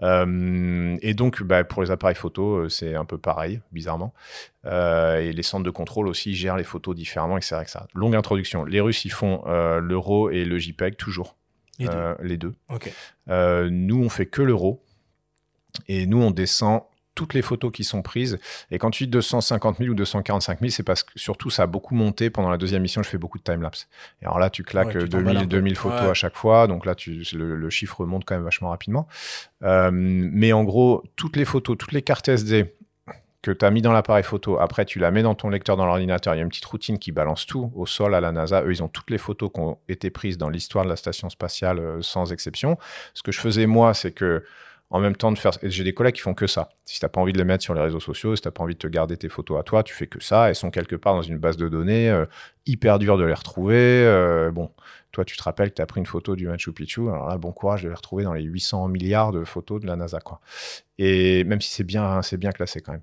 [0.00, 4.14] et donc, bah, pour les appareils photo, c'est un peu pareil, bizarrement.
[4.64, 7.62] et les centres de contrôle aussi gèrent les photos différemment, etc.
[7.66, 8.64] ça Longue introduction.
[8.64, 9.42] Les Russes, ils font
[9.80, 11.36] l'euro et le JPEG toujours.
[11.78, 12.54] Les deux.
[12.70, 12.78] Euh,
[13.28, 14.82] euh, nous, on fait que l'euro.
[15.88, 16.82] Et nous, on descend
[17.16, 18.38] toutes les photos qui sont prises.
[18.70, 21.66] Et quand tu dis 250 000 ou 245 000, c'est parce que surtout ça a
[21.66, 23.02] beaucoup monté pendant la deuxième mission.
[23.02, 23.88] Je fais beaucoup de timelapse.
[24.22, 26.66] Et alors là, tu claques 2000, 2000 photos à chaque fois.
[26.66, 29.08] Donc là, tu, le, chiffre monte quand même vachement rapidement.
[29.62, 32.74] Euh, mais en gros, toutes les photos, toutes les cartes SD
[33.46, 35.86] que tu as mis dans l'appareil photo, après tu la mets dans ton lecteur dans
[35.86, 38.62] l'ordinateur, il y a une petite routine qui balance tout au sol à la NASA.
[38.62, 41.30] Eux, ils ont toutes les photos qui ont été prises dans l'histoire de la station
[41.30, 42.76] spatiale euh, sans exception.
[43.14, 44.42] Ce que je faisais moi, c'est que
[44.90, 45.52] en même temps de faire.
[45.62, 46.68] J'ai des collègues qui font que ça.
[46.84, 48.74] Si t'as pas envie de les mettre sur les réseaux sociaux, si t'as pas envie
[48.74, 50.48] de te garder tes photos à toi, tu fais que ça.
[50.48, 52.26] Elles sont quelque part dans une base de données, euh,
[52.66, 53.76] hyper dur de les retrouver.
[53.76, 54.70] Euh, bon,
[55.12, 57.08] toi, tu te rappelles que as pris une photo du Machu Picchu.
[57.08, 59.96] Alors là, bon courage de les retrouver dans les 800 milliards de photos de la
[59.96, 60.40] NASA, quoi.
[60.98, 63.02] Et même si c'est bien, c'est bien classé quand même.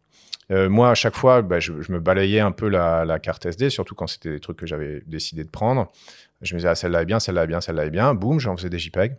[0.51, 3.69] Euh, moi, à chaque fois, bah, je, me balayais un peu la, la, carte SD,
[3.69, 5.91] surtout quand c'était des trucs que j'avais décidé de prendre.
[6.41, 8.13] Je me disais, ah, celle-là est bien, celle-là est bien, celle-là est bien.
[8.13, 9.15] Boum, j'en faisais des JPEG.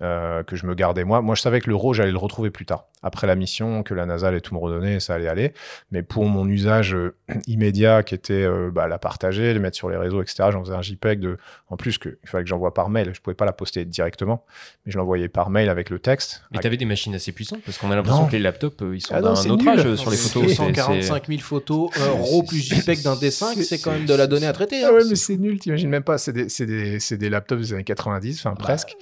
[0.00, 1.20] Euh, que je me gardais moi.
[1.20, 2.86] Moi, je savais que le RAW, j'allais le retrouver plus tard.
[3.02, 5.52] Après la mission, que la NASA allait tout me redonner, ça allait aller.
[5.90, 7.14] Mais pour mon usage euh,
[7.46, 10.74] immédiat, qui était euh, bah, la partager, le mettre sur les réseaux, etc., j'en faisais
[10.74, 11.36] un JPEG de.
[11.68, 13.12] En plus, que, il fallait que j'envoie par mail.
[13.14, 14.46] Je pouvais pas la poster directement,
[14.86, 16.42] mais je l'envoyais par mail avec le texte.
[16.52, 19.00] Mais tu avais des machines assez puissantes parce qu'on a l'impression que les laptops, ils
[19.02, 20.54] sont ah d'un autre âge sur les photos.
[20.54, 24.54] 145 000 photos, RAW plus JPEG d'un D5, c'est quand même de la donnée à
[24.54, 24.82] traiter.
[24.82, 24.88] Hein.
[24.90, 26.16] Ah ouais, mais c'est nul, t'imagines même pas.
[26.16, 28.96] C'est des, des, des, laptops des années 90, enfin presque.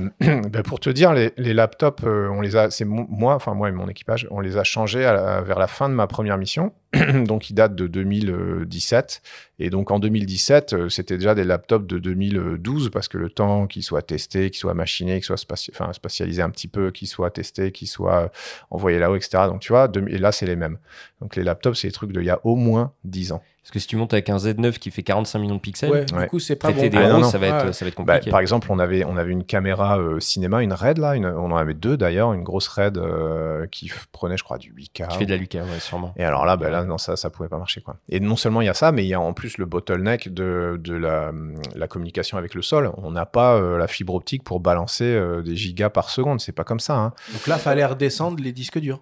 [0.20, 3.72] Ben, pour te dire, les, laptops, euh, on les a, c'est moi, enfin moi et
[3.72, 6.72] mon équipage, on les a changés vers la fin de ma première mission.
[7.26, 9.22] donc, ils datent de 2017.
[9.58, 13.66] Et donc, en 2017, euh, c'était déjà des laptops de 2012 parce que le temps
[13.66, 17.72] qu'ils soient testés, qu'ils soient machinés, qu'ils soient spatialisés un petit peu, qu'ils soient testés,
[17.72, 18.30] qu'ils soient
[18.70, 19.44] envoyés là-haut, etc.
[19.46, 20.78] Donc, tu vois, et là, c'est les mêmes.
[21.20, 23.42] Donc, les laptops, c'est des trucs d'il y a au moins 10 ans.
[23.62, 26.26] Parce que si tu montes avec un Z9 qui fait 45 millions de pixels, du
[26.26, 26.82] coup, c'est pas bon.
[26.82, 28.30] Des ah, ça, va être, ça va être bah, compliqué.
[28.32, 31.56] par exemple, on avait, on avait une caméra euh, cinéma, une RED, là, on en
[31.56, 35.06] avait deux d'ailleurs, une grosse RED euh, qui prenait, je crois, du 8K.
[35.06, 36.12] Qui fait de la 8K, ouais, sûrement.
[36.16, 37.82] Et alors là, bah, là non, ça, ça pouvait pas marcher.
[37.82, 37.96] Quoi.
[38.08, 40.34] Et non seulement il y a ça, mais il y a en plus le bottleneck
[40.34, 41.30] de, de la,
[41.76, 42.90] la communication avec le sol.
[42.96, 46.40] On n'a pas euh, la fibre optique pour balancer des gigas par seconde.
[46.40, 46.96] C'est pas comme ça.
[46.96, 47.12] Hein.
[47.32, 49.00] Donc là, fallait redescendre les disques durs.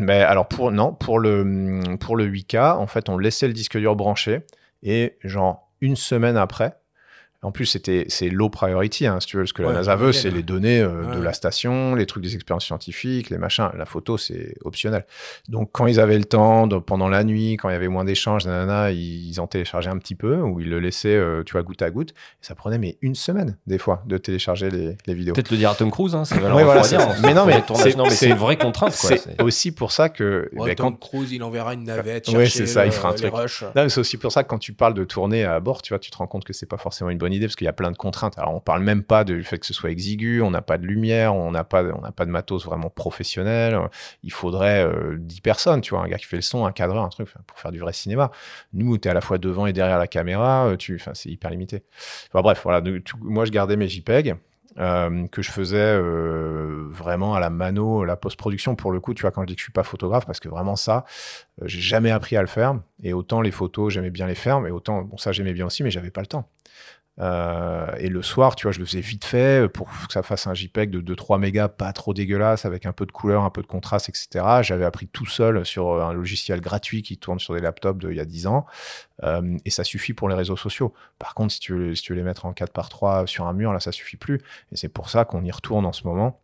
[0.00, 3.78] mais alors, pour, non, pour le, pour le 8K, en fait, on laissait le disque
[3.78, 4.46] dur branché.
[4.82, 6.76] Et genre une semaine après,
[7.44, 9.46] en plus, c'était c'est low priority, hein, si tu veux.
[9.46, 12.36] Ce que la NASA veut, c'est les données euh, de la station, les trucs des
[12.36, 13.68] expériences scientifiques, les machins.
[13.76, 15.04] La photo, c'est optionnel.
[15.48, 18.44] Donc, quand ils avaient le temps, pendant la nuit, quand il y avait moins d'échanges,
[18.44, 21.82] ils, ils en téléchargeaient un petit peu ou ils le laissaient, euh, tu vois, goutte
[21.82, 22.10] à goutte.
[22.10, 25.34] Et ça prenait mais une semaine des fois de télécharger les, les vidéos.
[25.34, 26.82] Peut-être le dire à Tom Cruise, hein, c'est oui, voilà,
[27.22, 28.92] Mais non, mais c'est une vraie contrainte.
[28.92, 32.28] C'est aussi pour ça que ben, Tom Cruise, il enverra une navette.
[32.28, 33.32] Oui, c'est ça, il fera un truc.
[33.88, 36.12] C'est aussi pour ça que quand tu parles de tourner à bord, tu vois, tu
[36.12, 37.90] te rends compte que c'est pas forcément une bonne idée parce qu'il y a plein
[37.90, 38.38] de contraintes.
[38.38, 40.86] Alors, on parle même pas du fait que ce soit exigu, on n'a pas de
[40.86, 43.78] lumière, on n'a pas, pas de matos vraiment professionnel.
[44.22, 44.86] Il faudrait
[45.18, 47.28] 10 euh, personnes, tu vois, un gars qui fait le son, un cadreur, un truc
[47.46, 48.30] pour faire du vrai cinéma.
[48.72, 51.50] Nous, tu es à la fois devant et derrière la caméra, euh, tu, c'est hyper
[51.50, 51.84] limité.
[52.28, 52.82] Enfin, bref, voilà.
[53.20, 54.36] moi, je gardais mes JPEG.
[54.78, 56.00] Euh, que je faisais
[56.88, 59.60] vraiment à la mano, la post-production pour le coup, tu vois, quand je dis que
[59.60, 61.04] je suis pas photographe, parce que vraiment ça,
[61.62, 62.80] j'ai jamais appris à le faire.
[63.02, 65.82] Et autant les photos, j'aimais bien les faire, mais autant, bon, ça j'aimais bien aussi,
[65.82, 66.48] mais j'avais pas le temps.
[67.20, 70.46] Euh, et le soir, tu vois, je le faisais vite fait pour que ça fasse
[70.46, 73.60] un JPEG de 2-3 mégas, pas trop dégueulasse, avec un peu de couleur, un peu
[73.60, 74.62] de contraste, etc.
[74.62, 78.20] J'avais appris tout seul sur un logiciel gratuit qui tourne sur des laptops d'il y
[78.20, 78.66] a 10 ans.
[79.24, 80.94] Euh, et ça suffit pour les réseaux sociaux.
[81.18, 83.80] Par contre, si tu, veux, les mettre en 4 par 3 sur un mur, là,
[83.80, 84.40] ça suffit plus.
[84.72, 86.40] Et c'est pour ça qu'on y retourne en ce moment,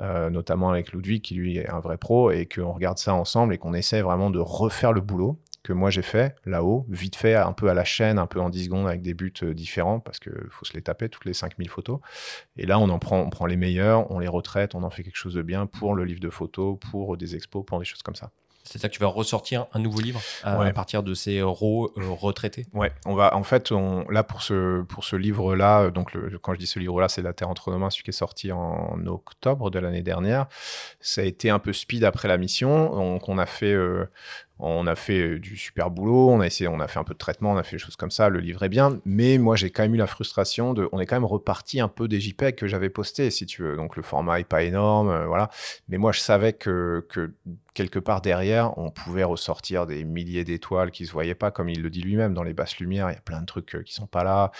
[0.00, 3.54] euh, notamment avec Ludwig, qui lui est un vrai pro, et qu'on regarde ça ensemble
[3.54, 7.34] et qu'on essaie vraiment de refaire le boulot que moi j'ai fait là-haut, vite fait,
[7.34, 10.00] un peu à la chaîne, un peu en 10 secondes avec des buts euh, différents
[10.00, 12.00] parce qu'il faut se les taper toutes les 5000 photos.
[12.56, 15.02] Et là, on en prend, on prend les meilleurs, on les retraite, on en fait
[15.02, 18.02] quelque chose de bien pour le livre de photos, pour des expos, pour des choses
[18.02, 18.30] comme ça.
[18.64, 22.10] C'est ça que tu vas ressortir un nouveau livre à, partir de ces RAW euh,
[22.10, 22.66] retraités?
[22.72, 26.54] Ouais, on va en fait on, là pour ce pour ce livre là, donc quand
[26.54, 28.52] je dis ce livre là, c'est La Terre entre nos mains, celui qui est sorti
[28.52, 30.46] en octobre de l'année dernière.
[31.00, 34.08] Ça a été un peu speed après la mission, donc on a fait euh,
[34.62, 37.14] on a fait euh, du super boulot, on a essayé, on a fait un peu
[37.14, 39.56] de traitement, on a fait des choses comme ça, le livre est bien, mais moi
[39.56, 42.20] j'ai quand même eu la frustration de, on est quand même reparti un peu des
[42.20, 45.50] JPEG que j'avais postés, si tu veux, donc le format est pas énorme, euh, voilà,
[45.88, 47.34] mais moi je savais que, que
[47.74, 51.82] quelque part derrière, on pouvait ressortir des milliers d'étoiles qui se voyaient pas, comme il
[51.82, 53.94] le dit lui-même, dans les basses lumières, il y a plein de trucs euh, qui
[53.94, 54.52] sont pas là,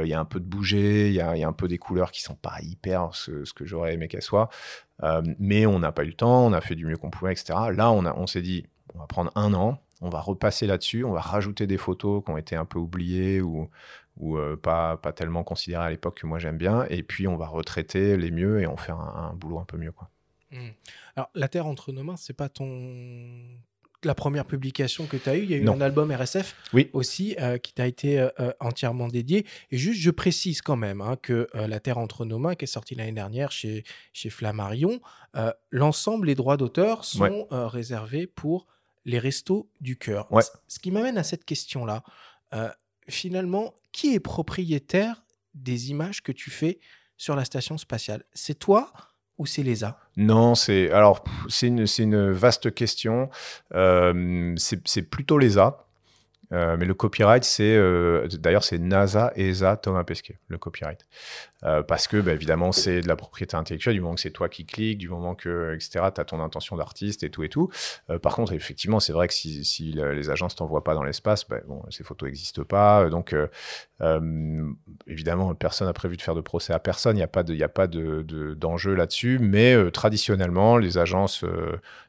[0.00, 2.22] il y a un peu de bouger, il y a, un peu des couleurs qui
[2.22, 4.48] sont pas hyper ce, que j'aurais aimé qu'elles soient,
[5.40, 7.58] mais on n'a pas eu le temps, on a fait du mieux qu'on pouvait, etc.
[7.74, 11.04] Là, on, a, on s'est dit, on va prendre un an, on va repasser là-dessus,
[11.04, 13.68] on va rajouter des photos qui ont été un peu oubliées ou,
[14.16, 17.36] ou euh, pas, pas tellement considérées à l'époque que moi j'aime bien, et puis on
[17.36, 19.92] va retraiter les mieux et on fait un, boulot un peu mieux.
[19.92, 20.08] Quoi.
[20.52, 20.68] Mmh.
[21.16, 22.66] Alors, La Terre entre nos mains, c'est pas ton
[24.02, 25.42] la première publication que tu as eue.
[25.42, 26.56] Il y a eu un album RSF
[26.94, 29.44] aussi euh, qui t'a été euh, entièrement dédié.
[29.70, 32.66] Et juste, je précise quand même hein, que La Terre entre nos mains, qui est
[32.66, 33.84] sortie l'année dernière chez,
[34.14, 35.02] chez Flammarion,
[35.70, 38.66] l'ensemble des droits d'auteur sont réservés pour
[39.04, 40.28] les restos du cœur.
[40.68, 42.02] Ce qui m'amène à cette question-là.
[42.52, 42.68] Euh,
[43.08, 45.22] finalement, qui est propriétaire
[45.54, 46.80] des images que tu fais
[47.16, 48.24] sur la station spatiale?
[48.32, 48.92] C'est toi
[49.38, 53.30] ou c'est l'ESA Non, c'est alors c'est une, une, vaste question.
[53.74, 55.86] Euh, c'est plutôt l'ESA.
[56.52, 57.78] Euh, mais le copyright, c'est
[58.38, 61.06] d'ailleurs c'est NASA, ESA, Thomas Pesquet, le copyright,
[61.64, 64.48] euh, parce que bah, évidemment c'est de la propriété intellectuelle du moment que c'est toi
[64.48, 66.06] qui cliques, du moment que etc.
[66.14, 67.70] Tu as ton intention d'artiste et tout et tout.
[68.22, 71.58] par contre, effectivement, c'est vrai que si, les agences t'envoient pas dans l'espace, bah,
[71.90, 73.34] ces photos n'existent pas, donc
[75.06, 77.16] évidemment personne n'a prévu de faire de procès à personne.
[77.16, 81.44] Il n'y a pas de, pas de d'enjeu là-dessus, mais traditionnellement les agences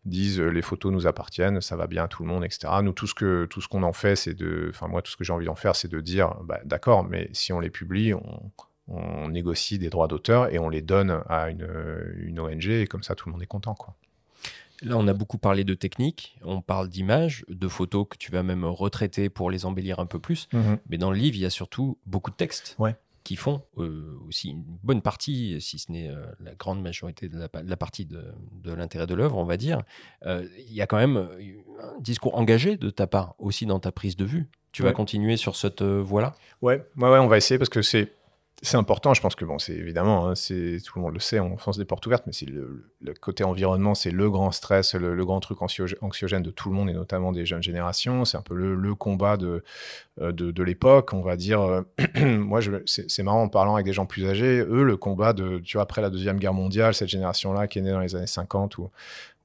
[0.05, 2.73] disent les photos nous appartiennent, ça va bien à tout le monde, etc.
[2.83, 5.23] Nous tout ce que tout qu'on en fait, c'est de, enfin moi tout ce que
[5.23, 8.51] j'ai envie d'en faire, c'est de dire, bah, d'accord, mais si on les publie, on,
[8.87, 11.67] négocie des droits d'auteur et on les donne à une,
[12.17, 13.95] une, ONG et comme ça tout le monde est content, quoi.
[14.83, 18.41] Là, on a beaucoup parlé de technique, on parle d'images, de photos que tu vas
[18.41, 20.49] même retraiter pour les embellir un peu plus.
[20.53, 20.79] Mhm.
[20.89, 22.75] Mais dans le livre, il y a surtout beaucoup de textes.
[22.79, 27.29] Ouais qui font euh, aussi une bonne partie, si ce n'est euh, la grande majorité
[27.29, 28.33] de la, partie de,
[28.65, 29.83] l'intérêt de l'œuvre, on va dire,
[30.25, 33.91] euh, il y a quand même un discours engagé de ta part aussi dans ta
[33.91, 34.49] prise de vue.
[34.71, 36.33] Tu vas continuer sur cette voie-là?
[36.61, 38.13] Ouais, ouais, ouais, on va essayer parce que c'est
[38.63, 39.13] c'est important.
[39.15, 41.77] Je pense que bon, c'est évidemment, hein, c'est tout le monde le sait, on fonce
[41.77, 42.85] des portes ouvertes, mais c'est le,
[43.19, 46.93] côté environnement, c'est le grand stress, le, grand truc anxiogène de tout le monde et
[46.93, 48.23] notamment des jeunes générations.
[48.23, 49.63] C'est un peu le, combat de
[50.19, 51.61] euh, de, l'époque, on va dire.
[51.61, 51.81] Euh,
[52.37, 54.59] moi, c'est marrant en parlant avec des gens plus âgés.
[54.59, 57.81] Eux, le combat de, tu vois, après la deuxième guerre mondiale, cette génération-là qui est
[57.81, 58.91] née dans les années 50 ou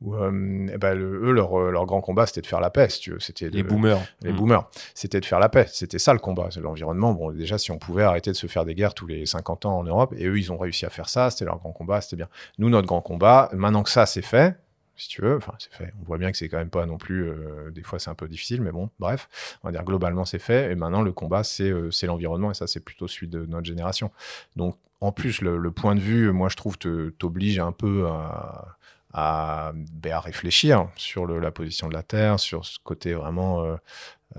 [0.02, 2.88] où euh, eh ben, eux, leur, euh, leur, grand combat, c'était de faire la paix,
[2.90, 3.20] si tu veux.
[3.20, 4.00] C'était les boomers.
[4.22, 4.36] Les mm.
[4.36, 4.68] boomers.
[4.94, 5.66] C'était de faire la paix.
[5.70, 6.48] C'était ça le combat.
[6.50, 7.14] C'est l'environnement.
[7.14, 9.78] Bon, déjà, si on pouvait arrêter de se faire des guerres tous les 50 ans
[9.78, 12.16] en Europe, et eux, ils ont réussi à faire ça, c'était leur grand combat, c'était
[12.16, 12.28] bien.
[12.58, 14.56] Nous, notre grand combat, maintenant que ça, c'est fait,
[14.96, 15.36] si tu veux.
[15.36, 15.92] Enfin, c'est fait.
[16.02, 17.30] On voit bien que c'est quand même pas non plus.
[17.30, 19.28] Euh, des fois, c'est un peu difficile, mais bon, bref.
[19.64, 20.72] On va dire globalement, c'est fait.
[20.72, 24.10] Et maintenant, le combat, c'est c'est l'environnement, et ça, c'est plutôt celui de notre génération.
[24.56, 28.75] Donc, en plus, le, le point de vue, moi, je trouve, t'oblige un peu à
[29.16, 33.78] ben, à, réfléchir sur la position de la Terre, sur ce côté vraiment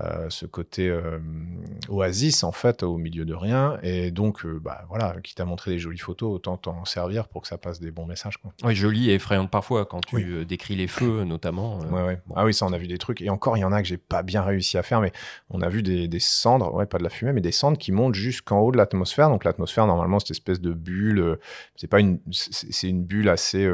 [0.00, 1.18] euh, ce côté euh,
[1.88, 3.78] oasis en fait au milieu de rien.
[3.82, 7.42] Et donc euh, bah voilà quitte à montrer des jolies photos autant t'en servir pour
[7.42, 8.52] que ça passe des bons messages quoi.
[8.62, 12.20] oui joli et effrayante parfois quand tu décris les feux notamment ouais, ouais.
[12.36, 13.22] ah oui ça on a vu des trucs.
[13.22, 15.10] Et encore il y en a que j'ai pas bien réussi à faire mais
[15.50, 17.90] on a vu des, des, cendres ouais pas de la fumée mais des cendres qui
[17.90, 19.30] montent jusqu'en haut de l'atmosphère.
[19.30, 21.38] Donc l'atmosphère normalement cette espèce de bulle
[21.74, 23.68] c'est pas une c'est une bulle assez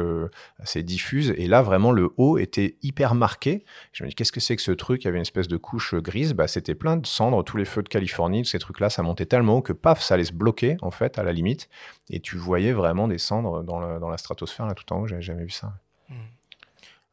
[0.59, 1.35] assez diffuse.
[1.37, 3.63] Et là vraiment le haut était hyper marqué.
[3.91, 5.03] Je me dis qu'est-ce que c'est que ce truc?
[5.03, 7.65] Il y avait une espèce de couche grise bah, c'était plein de cendres, tous les
[7.65, 10.77] feux de Californie, ces trucs-là, ça montait tellement haut que paf, ça allait se bloquer,
[10.81, 11.69] en fait, à la limite.
[12.09, 15.43] Et tu voyais vraiment des cendres dans, la stratosphère, là, tout en haut, j'avais jamais
[15.43, 15.73] vu ça.
[16.09, 16.15] Hmm.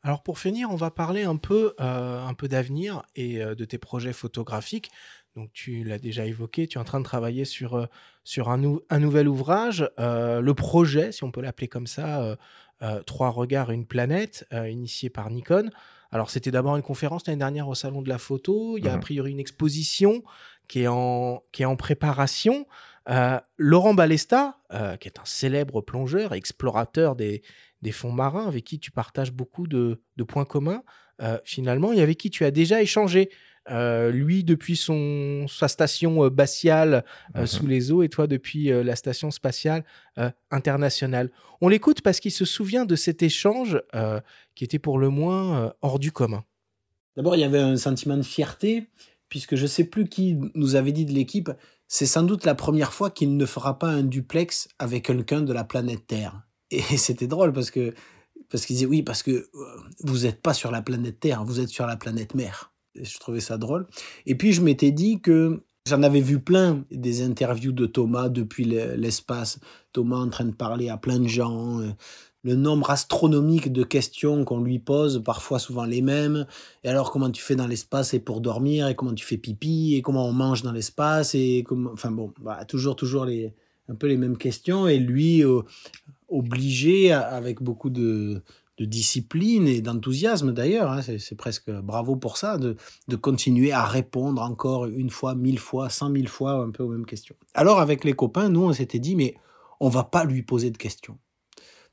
[0.05, 4.13] Alors pour finir, on va parler un peu, euh, d'avenir et euh, de tes projets
[4.13, 4.91] photographiques.
[5.37, 7.87] Donc tu l'as déjà évoqué, tu es en train de travailler sur, euh,
[8.47, 9.89] un, nouvel ouvrage.
[9.99, 12.37] le projet, si on peut l'appeler comme ça,
[13.07, 15.71] Trois regards, une planète, initié par Nikon.
[16.13, 18.77] Alors, c'était d'abord une conférence l'année dernière au Salon de la Photo.
[18.77, 20.23] Il y a a mmh priori une exposition
[20.69, 22.67] qui est en, qui est en préparation.
[23.09, 27.43] Euh, Laurent Balesta, euh, qui est un célèbre plongeur, explorateur des,
[27.81, 30.83] des fonds marins, avec qui tu partages beaucoup de, de points communs,
[31.23, 33.31] euh, finalement, et avec qui tu as déjà échangé?
[33.71, 37.05] Euh, lui depuis son, sa station euh, batiale
[37.37, 39.85] euh, mmh sous les eaux et toi depuis la station spatiale
[40.51, 41.31] internationale.
[41.61, 43.81] On l'écoute parce qu'il se souvient de cet échange
[44.55, 46.45] qui était pour le moins hors du commun.
[47.17, 48.89] D'abord, il y avait un sentiment de fierté,
[49.29, 51.51] puisque je ne sais plus qui nous avait dit de l'équipe,
[51.89, 55.53] c'est sans doute la première fois qu'il ne fera pas un duplex avec quelqu'un de
[55.53, 56.43] la planète Terre.
[56.71, 57.95] Et c'était drôle parce que
[58.51, 59.49] parce qu'il disait oui, parce que
[60.01, 63.41] vous n'êtes pas sur la planète Terre, vous êtes sur la planète mer je trouvais
[63.41, 63.87] ça drôle.
[64.27, 68.65] Et puis je m'étais dit que j'en avais vu plein des interviews de Thomas depuis
[68.65, 69.59] l'espace.
[69.93, 71.81] Thomas en train de parler à plein de gens.
[71.81, 71.91] Euh,
[72.45, 76.47] le nombre astronomique de questions qu'on lui pose, parfois souvent les mêmes.
[76.83, 78.89] Et alors, comment tu fais dans l'espace et pour dormir?
[78.89, 79.95] Et comment tu fais pipi?
[79.95, 81.37] Et comment on mange dans l'espace?
[81.37, 81.91] Et comment...
[81.93, 83.27] Enfin bon, bah, toujours, toujours
[83.89, 84.89] un peu les mêmes questions.
[84.89, 85.61] Et lui, euh,
[86.29, 88.43] obligé, avec beaucoup de,
[88.79, 92.77] de discipline et d'enthousiasme d'ailleurs, hein, c'est presque bravo pour ça, de,
[93.17, 97.07] continuer à répondre encore une fois, mille fois, cent mille fois un peu aux mêmes
[97.07, 97.37] questions.
[97.55, 99.37] Alors avec les copains, nous on s'était dit, mais
[99.81, 101.19] on va pas lui poser de questions.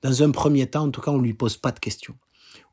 [0.01, 2.15] Dans un premier temps, en tout cas, on lui pose pas de questions.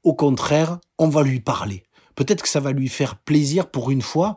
[0.04, 1.82] Au contraire, on va lui parler.
[2.14, 4.36] Peut-être que ça va lui faire plaisir pour une fois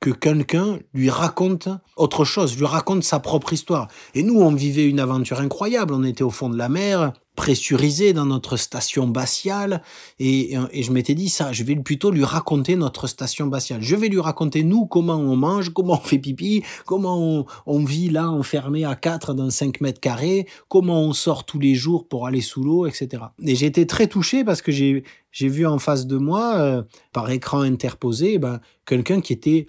[0.00, 3.88] que quelqu'un lui raconte autre chose, lui raconte sa propre histoire.
[4.14, 5.92] Et nous, on vivait une aventure incroyable.
[5.92, 9.80] On était au fond de la mer, pressurisé dans notre station batiale.
[10.18, 13.80] Et, et je m'étais dit ça, je vais plutôt lui raconter notre station batiale.
[13.80, 18.10] Je vais lui raconter, nous, comment on mange, comment on fait pipi, comment on, vit
[18.10, 22.26] là enfermé à 4 dans 5 mètres carrés, comment on sort tous les jours pour
[22.26, 23.22] aller sous l'eau, etc.
[23.40, 25.04] Et j'ai été très touché parce que j'ai
[25.48, 26.82] vu en face de moi, euh,
[27.12, 29.66] par écran interposé, ben, quelqu'un qui était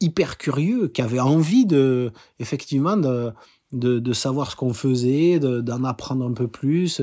[0.00, 3.32] hyper curieux, qui avait envie de, effectivement, de,
[3.72, 7.02] de, savoir ce qu'on faisait, d'en apprendre un peu plus.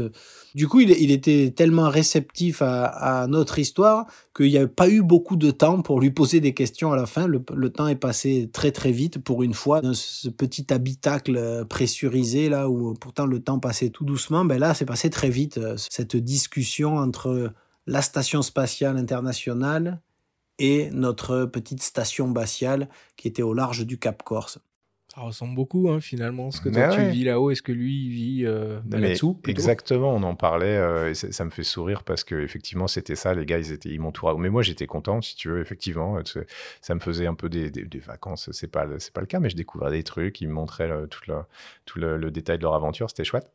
[0.55, 5.35] Du coup, il, était tellement réceptif à, notre histoire qu'il n'y a pas eu beaucoup
[5.35, 7.27] de temps pour lui poser des questions à la fin.
[7.27, 12.49] Le, temps est passé très très vite pour une fois dans ce petit habitacle pressurisé
[12.49, 14.45] là où pourtant le temps passait tout doucement.
[14.45, 17.51] Ben là, c'est passé très vite cette discussion entre
[17.87, 20.01] la station spatiale internationale
[20.57, 24.59] et notre petite station batiale qui était au large du Cap Corse.
[25.15, 28.09] Ça ressemble beaucoup, hein, finalement, ce que toi, tu vis là-haut et ce que lui
[28.09, 29.39] vit euh, là-dessous.
[29.47, 33.33] Exactement, on en parlait euh, et ça me fait sourire parce que effectivement c'était ça,
[33.33, 34.35] les gars, ils, étaient, ils m'entouraient.
[34.37, 36.19] Mais moi, j'étais content, si tu veux, effectivement.
[36.81, 39.55] Ça me faisait un peu des, des, vacances, c'est pas, pas le cas, mais je
[39.55, 41.35] découvrais des trucs, ils me montraient tout, le,
[41.85, 43.49] tout le, détail de leur aventure, c'était chouette.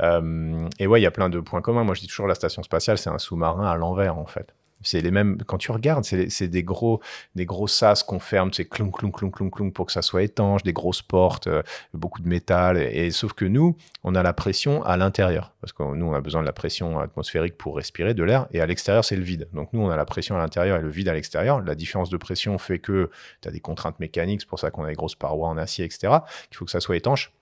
[0.00, 1.84] Euh, et ouais, il y a plein de points communs.
[1.84, 4.52] Moi, je dis toujours, la station spatiale, c'est un sous-marin à l'envers, en fait.
[4.84, 7.00] C'est les mêmes, quand tu regardes, c'est des gros,
[7.34, 10.22] des gros sas qu'on ferme, c'est clon, clon, clon, clon, clon pour que ça soit
[10.22, 11.62] étanche, des grosses portes, euh,
[11.92, 12.76] beaucoup de métal.
[12.78, 15.52] Et, sauf que nous, on a la pression à l'intérieur.
[15.60, 18.46] Parce que nous, on a besoin de la pression atmosphérique pour respirer de l'air.
[18.52, 19.48] Et à l'extérieur, c'est le vide.
[19.52, 21.60] Donc nous, on a la pression à l'intérieur et le vide à l'extérieur.
[21.60, 23.10] La différence de pression fait que
[23.40, 24.42] tu as des contraintes mécaniques.
[24.42, 26.18] C'est pour ça qu'on a des grosses parois en acier, etc.
[26.50, 27.32] Il faut que ça soit étanche.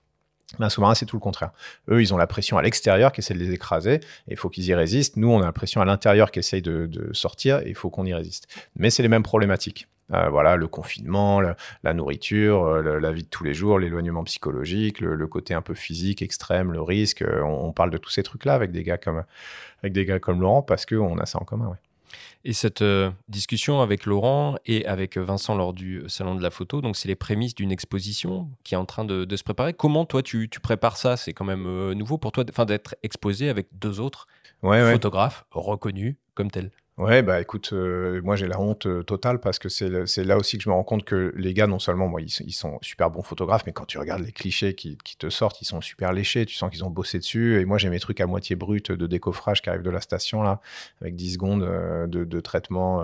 [0.59, 1.51] Un sous-marin, c'est tout le contraire.
[1.89, 4.49] Eux, ils ont la pression à l'extérieur qui essaie de les écraser, et il faut
[4.49, 5.17] qu'ils y résistent.
[5.17, 8.05] Nous, on a la pression à l'intérieur qui essaye de, sortir, et il faut qu'on
[8.05, 8.47] y résiste.
[8.75, 9.87] Mais c'est les mêmes problématiques.
[10.13, 14.99] Euh, voilà, le confinement, la nourriture, euh, la vie de tous les jours, l'éloignement psychologique,
[14.99, 17.21] le, côté un peu physique extrême, le risque.
[17.21, 19.23] Euh, on, parle de tous ces trucs-là avec des gars comme
[19.81, 21.67] avec des gars comme Laurent parce qu'on a ça en commun.
[21.67, 21.77] Ouais.
[22.45, 26.49] Et cette euh, discussion avec Laurent et avec Vincent lors du euh, salon de la
[26.49, 29.73] photo, donc c'est les prémices d'une exposition qui est en train de, se préparer.
[29.73, 31.17] Comment toi tu, prépares ça?
[31.17, 34.27] C'est quand même euh, nouveau pour toi, d'être exposé avec deux autres
[34.61, 36.71] photographes reconnus comme tels.
[36.99, 39.89] Ouais, bah écoute, euh, moi j'ai la honte euh, totale parce que c'est
[40.23, 42.77] là aussi que je me rends compte que les gars, non seulement moi, ils, sont
[42.83, 46.13] super bons photographes, mais quand tu regardes les clichés qui, te sortent, ils sont super
[46.13, 47.59] léchés, tu sens qu'ils ont bossé dessus.
[47.59, 50.43] Et moi j'ai mes trucs à moitié bruts de décoffrage qui arrivent de la station
[50.43, 50.61] là,
[51.01, 53.03] avec 10 secondes euh, de, traitement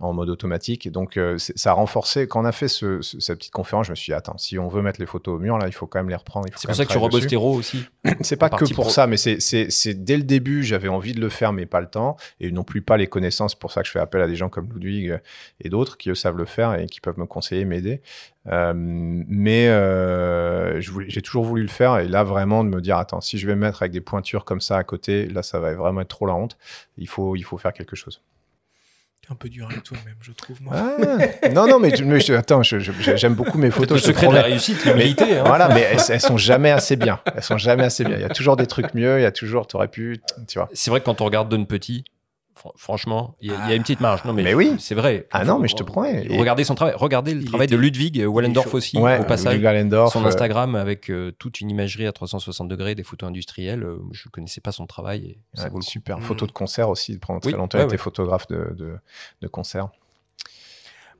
[0.00, 0.86] en mode automatique.
[0.86, 4.10] Et donc ça a renforcé, quand on a fait cette petite conférence, je me suis
[4.10, 6.08] dit, attends, si on veut mettre les photos au mur, là, il faut quand même
[6.08, 6.46] les reprendre.
[6.56, 7.84] C'est pour ça que tu rebosses tes aussi
[8.20, 11.52] C'est pas que pour ça, mais c'est dès le début, j'avais envie de le faire,
[11.52, 13.54] mais pas le temps, et non plus pas les connaissances.
[13.54, 15.18] pour ça que je fais appel à des gens comme Ludwig euh,
[15.60, 18.00] et d'autres qui eux savent le faire et qui peuvent me conseiller, m'aider.
[18.46, 23.20] Euh, mais euh, j'ai toujours voulu le faire et là vraiment de me dire attends
[23.20, 25.74] si je vais me mettre avec des pointures comme ça à côté, là ça va
[25.74, 26.56] vraiment être trop la honte.
[26.96, 28.22] Il faut il faut faire quelque chose
[29.28, 30.60] un peu dur avec toi-même, je trouve.
[30.62, 30.74] Moi.
[30.74, 31.92] Ah, non, non, mais,
[32.32, 34.00] attends, j'aime beaucoup mes photos.
[34.00, 35.38] Le secret de la réussite, l'humilité.
[35.38, 35.44] Hein.
[35.46, 37.20] Voilà, mais elles, elles, sont jamais assez bien.
[37.34, 38.16] Elles sont jamais assez bien.
[38.16, 39.20] Il y a toujours des trucs mieux.
[39.20, 40.68] Il y a toujours, tu aurais pu, tu vois.
[40.72, 42.04] C'est vrai que quand on regarde Don Petit,
[42.76, 44.24] franchement, il y, a une petite marge.
[44.24, 45.26] Non, mais, oui, c'est vrai.
[45.30, 46.26] Ah non, mais je te promets.
[46.30, 46.94] Regardez son travail.
[46.96, 49.60] Regardez le travail de Ludwig Wallendorf aussi, au passage.
[50.12, 53.82] son euh, Instagram avec euh, toute une imagerie à 360 degrés, des photos industrielles.
[53.82, 55.24] Euh, je ne connaissais pas son travail.
[55.24, 56.18] Et ça vaut super.
[56.18, 56.22] Mm.
[56.22, 58.96] Photo de concert aussi, pendant très longtemps, il était photographe de, de,
[59.40, 59.88] de concert.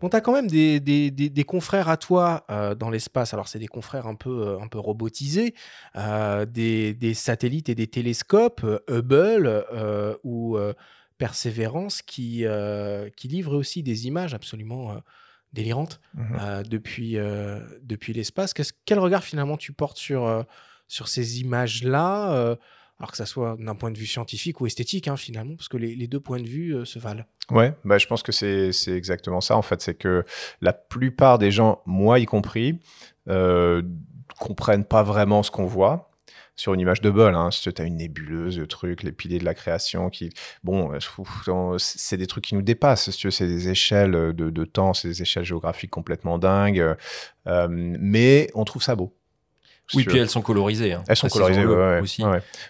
[0.01, 2.43] Bon, tu as quand même des, des, des, confrères à toi
[2.79, 3.35] dans l'espace.
[3.35, 5.55] Alors, c'est des confrères un peu, un peu robotisés,
[5.95, 9.67] des, satellites et des télescopes, Hubble
[10.25, 10.57] ou
[11.21, 14.95] persévérance qui, euh, qui livre aussi des images absolument euh,
[15.53, 17.19] délirantes mmh euh, depuis,
[17.83, 18.55] depuis l'espace.
[18.87, 20.47] Quel regard finalement tu portes sur,
[20.89, 22.57] sur ces images-là
[22.99, 25.79] alors que ça soit d'un point de vue scientifique ou esthétique, hein, finalement, parce que
[25.79, 27.25] les, deux points de vue se valent?
[27.51, 29.81] Ouais, bah, je pense que c'est exactement ça, en fait.
[29.81, 30.25] C'est que
[30.61, 32.79] la plupart des gens, moi y compris,
[34.39, 36.10] comprennent pas vraiment ce qu'on voit
[36.61, 37.35] sur une image de bol.
[37.35, 37.51] Hein.
[37.51, 40.31] Si tu as une nébuleuse, le truc, les piliers de la création, qui,
[40.63, 43.11] bon, euh, c'est des trucs qui nous dépassent.
[43.11, 46.97] c'est des échelles de, temps, c'est des échelles géographiques complètement dingues.
[47.47, 49.17] Euh, mais on trouve ça beau.
[49.95, 50.93] Oui, puis elles sont colorisées.
[50.93, 51.03] Hein.
[51.09, 52.23] Elles sont colorisées aussi.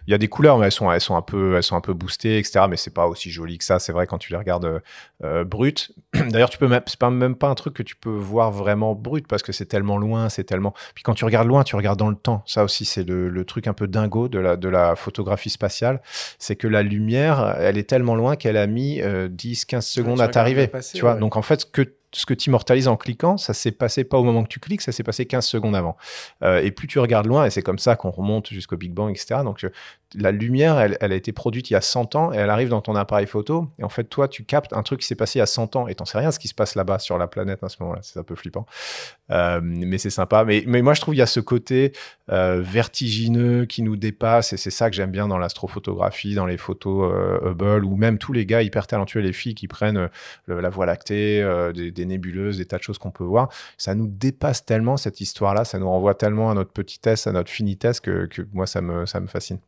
[0.06, 1.80] Il y a des couleurs, mais elles sont, elles sont un peu, elles sont un
[1.80, 2.66] peu boostées, etc.
[2.68, 3.78] Mais c'est pas aussi joli que ça.
[3.78, 4.80] C'est vrai quand tu les regardes euh,
[5.24, 5.92] euh brutes.
[6.30, 8.94] D'ailleurs, tu peux même, c'est pas même pas un truc que tu peux voir vraiment
[8.94, 10.74] brut parce que c'est tellement loin, c'est tellement.
[10.94, 12.42] Puis quand tu regardes loin, tu regardes dans le temps.
[12.46, 16.00] Ça aussi, c'est le, le, truc un peu dingo de la, de la photographie spatiale,
[16.38, 19.28] c'est que la lumière, elle est tellement loin qu'elle a mis 10, euh,
[19.68, 20.70] 15 secondes à t'arriver.
[20.94, 21.14] Tu vois.
[21.14, 21.82] Donc en fait, que
[22.12, 24.80] ce que tu immortalises en cliquant, ça s'est passé pas au moment que tu cliques,
[24.80, 25.96] ça s'est passé 15 secondes avant.
[26.42, 29.10] Euh, et plus tu regardes loin, et c'est comme ça qu'on remonte jusqu'au Big Bang,
[29.10, 29.40] etc.
[29.44, 29.70] Donc, euh,
[30.14, 32.80] la lumière, elle, a été produite il y a 100 ans et elle arrive dans
[32.80, 33.68] ton appareil photo.
[33.78, 35.76] Et en fait, toi, tu captes un truc qui s'est passé il y a 100
[35.76, 37.76] ans et t'en sais rien ce qui se passe là-bas sur la planète à ce
[37.80, 38.00] moment-là.
[38.02, 38.66] C'est un peu flippant.
[39.30, 40.44] Euh, mais c'est sympa.
[40.44, 41.92] Mais, moi, je trouve qu'il y a ce côté
[42.32, 46.56] euh, vertigineux qui nous dépasse et c'est ça que j'aime bien dans l'astrophotographie, dans les
[46.56, 50.08] photos euh, Hubble ou même tous les gars hyper talentueux, les filles qui prennent
[50.48, 51.42] la Voie lactée,
[51.74, 53.48] des, nébuleuses, des tas de choses qu'on peut voir.
[53.78, 57.50] Ça nous dépasse tellement cette histoire-là, ça nous renvoie tellement à notre petitesse, à notre
[57.50, 59.58] finitesse que, moi, ça me fascine.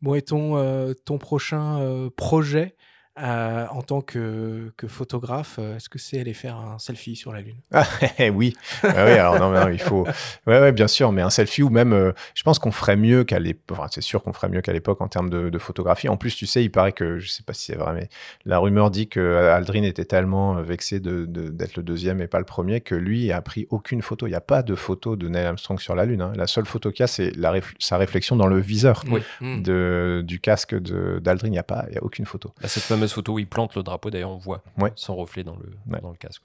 [0.00, 2.74] Bon, et ton, euh, ton prochain euh, projet
[3.20, 7.42] euh, en tant que, que photographe, est-ce que c'est aller faire un selfie sur la
[7.42, 7.56] Lune?
[7.72, 7.86] Ah,
[8.32, 10.06] Oui, ah, oui alors non, non, il faut.
[10.46, 13.24] Ouais, ouais, bien sûr, mais un selfie ou même, euh, je pense qu'on ferait mieux
[13.24, 13.78] qu'à l'époque.
[13.78, 16.08] Enfin, c'est sûr qu'on ferait mieux qu'à l'époque en termes de, de, photographie.
[16.08, 18.08] En plus, tu sais, il paraît que, je sais pas si c'est vrai, mais
[18.44, 22.26] la rumeur dit que Aldrin était tellement euh, vexé d'être de, de, le deuxième et
[22.26, 24.26] pas le premier que lui a pris aucune photo.
[24.26, 26.22] Il n'y a pas de photo de Neil Armstrong sur la Lune.
[26.22, 26.32] Hein.
[26.34, 29.20] La seule photo qu'il y a, c'est réf sa réflexion dans le viseur oui.
[29.40, 31.48] de, du casque d'Aldrin.
[31.48, 32.50] Il n'y a pas, il y a aucune photo.
[32.60, 34.92] Bah, cette fameuse photo où il plante le drapeau, d'ailleurs, on voit ouais.
[34.94, 36.00] son reflet dans le, ouais.
[36.00, 36.44] dans le casque.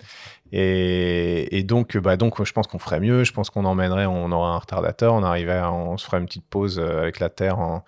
[0.52, 3.24] Et, et, donc, bah, donc, je pense qu'on ferait mieux.
[3.24, 6.46] Je pense qu'on emmènerait, on aurait un retardateur, on arriverait, on se ferait une petite
[6.46, 7.84] pause avec la Terre en,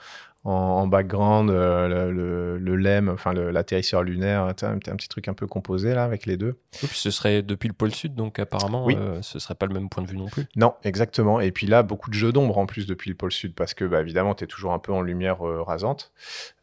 [0.45, 5.27] en, en background, euh, le, le, le, LEM, enfin l'atterrisseur lunaire, un, un, petit truc
[5.27, 6.57] un peu composé là avec les deux.
[6.71, 8.95] Puis ce serait depuis le pôle sud, donc apparemment, oui.
[8.97, 10.45] euh, ce serait pas le même point de vue non plus.
[10.55, 11.41] Non, exactement.
[11.41, 13.83] Et puis là, beaucoup de jeux d'ombre en plus depuis le pôle sud, parce que
[13.83, 16.13] bah, évidemment, tu es toujours un peu en lumière euh, rasante.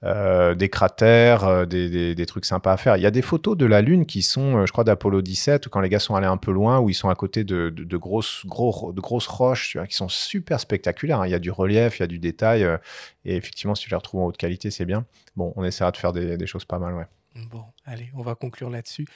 [0.04, 2.96] Euh, des cratères, des, des, des, trucs sympas à faire.
[2.96, 5.80] Il y a des photos de la Lune qui sont, je crois, d'Apollo 17, quand
[5.80, 7.96] les gars sont allés un peu loin, où ils sont à côté de, de, de
[7.96, 11.20] grosses, gros, de grosses roches, tu vois, qui sont super spectaculaires.
[11.20, 11.26] Hein.
[11.26, 12.66] Il y a du relief, il y a du détail.
[13.26, 15.04] Et effectivement, si tu les retrouves en haute qualité, c'est bien.
[15.34, 17.06] Bon, on essaiera de faire des, des choses pas mal, ouais.
[17.50, 19.06] Bon, allez, on va conclure là-dessus.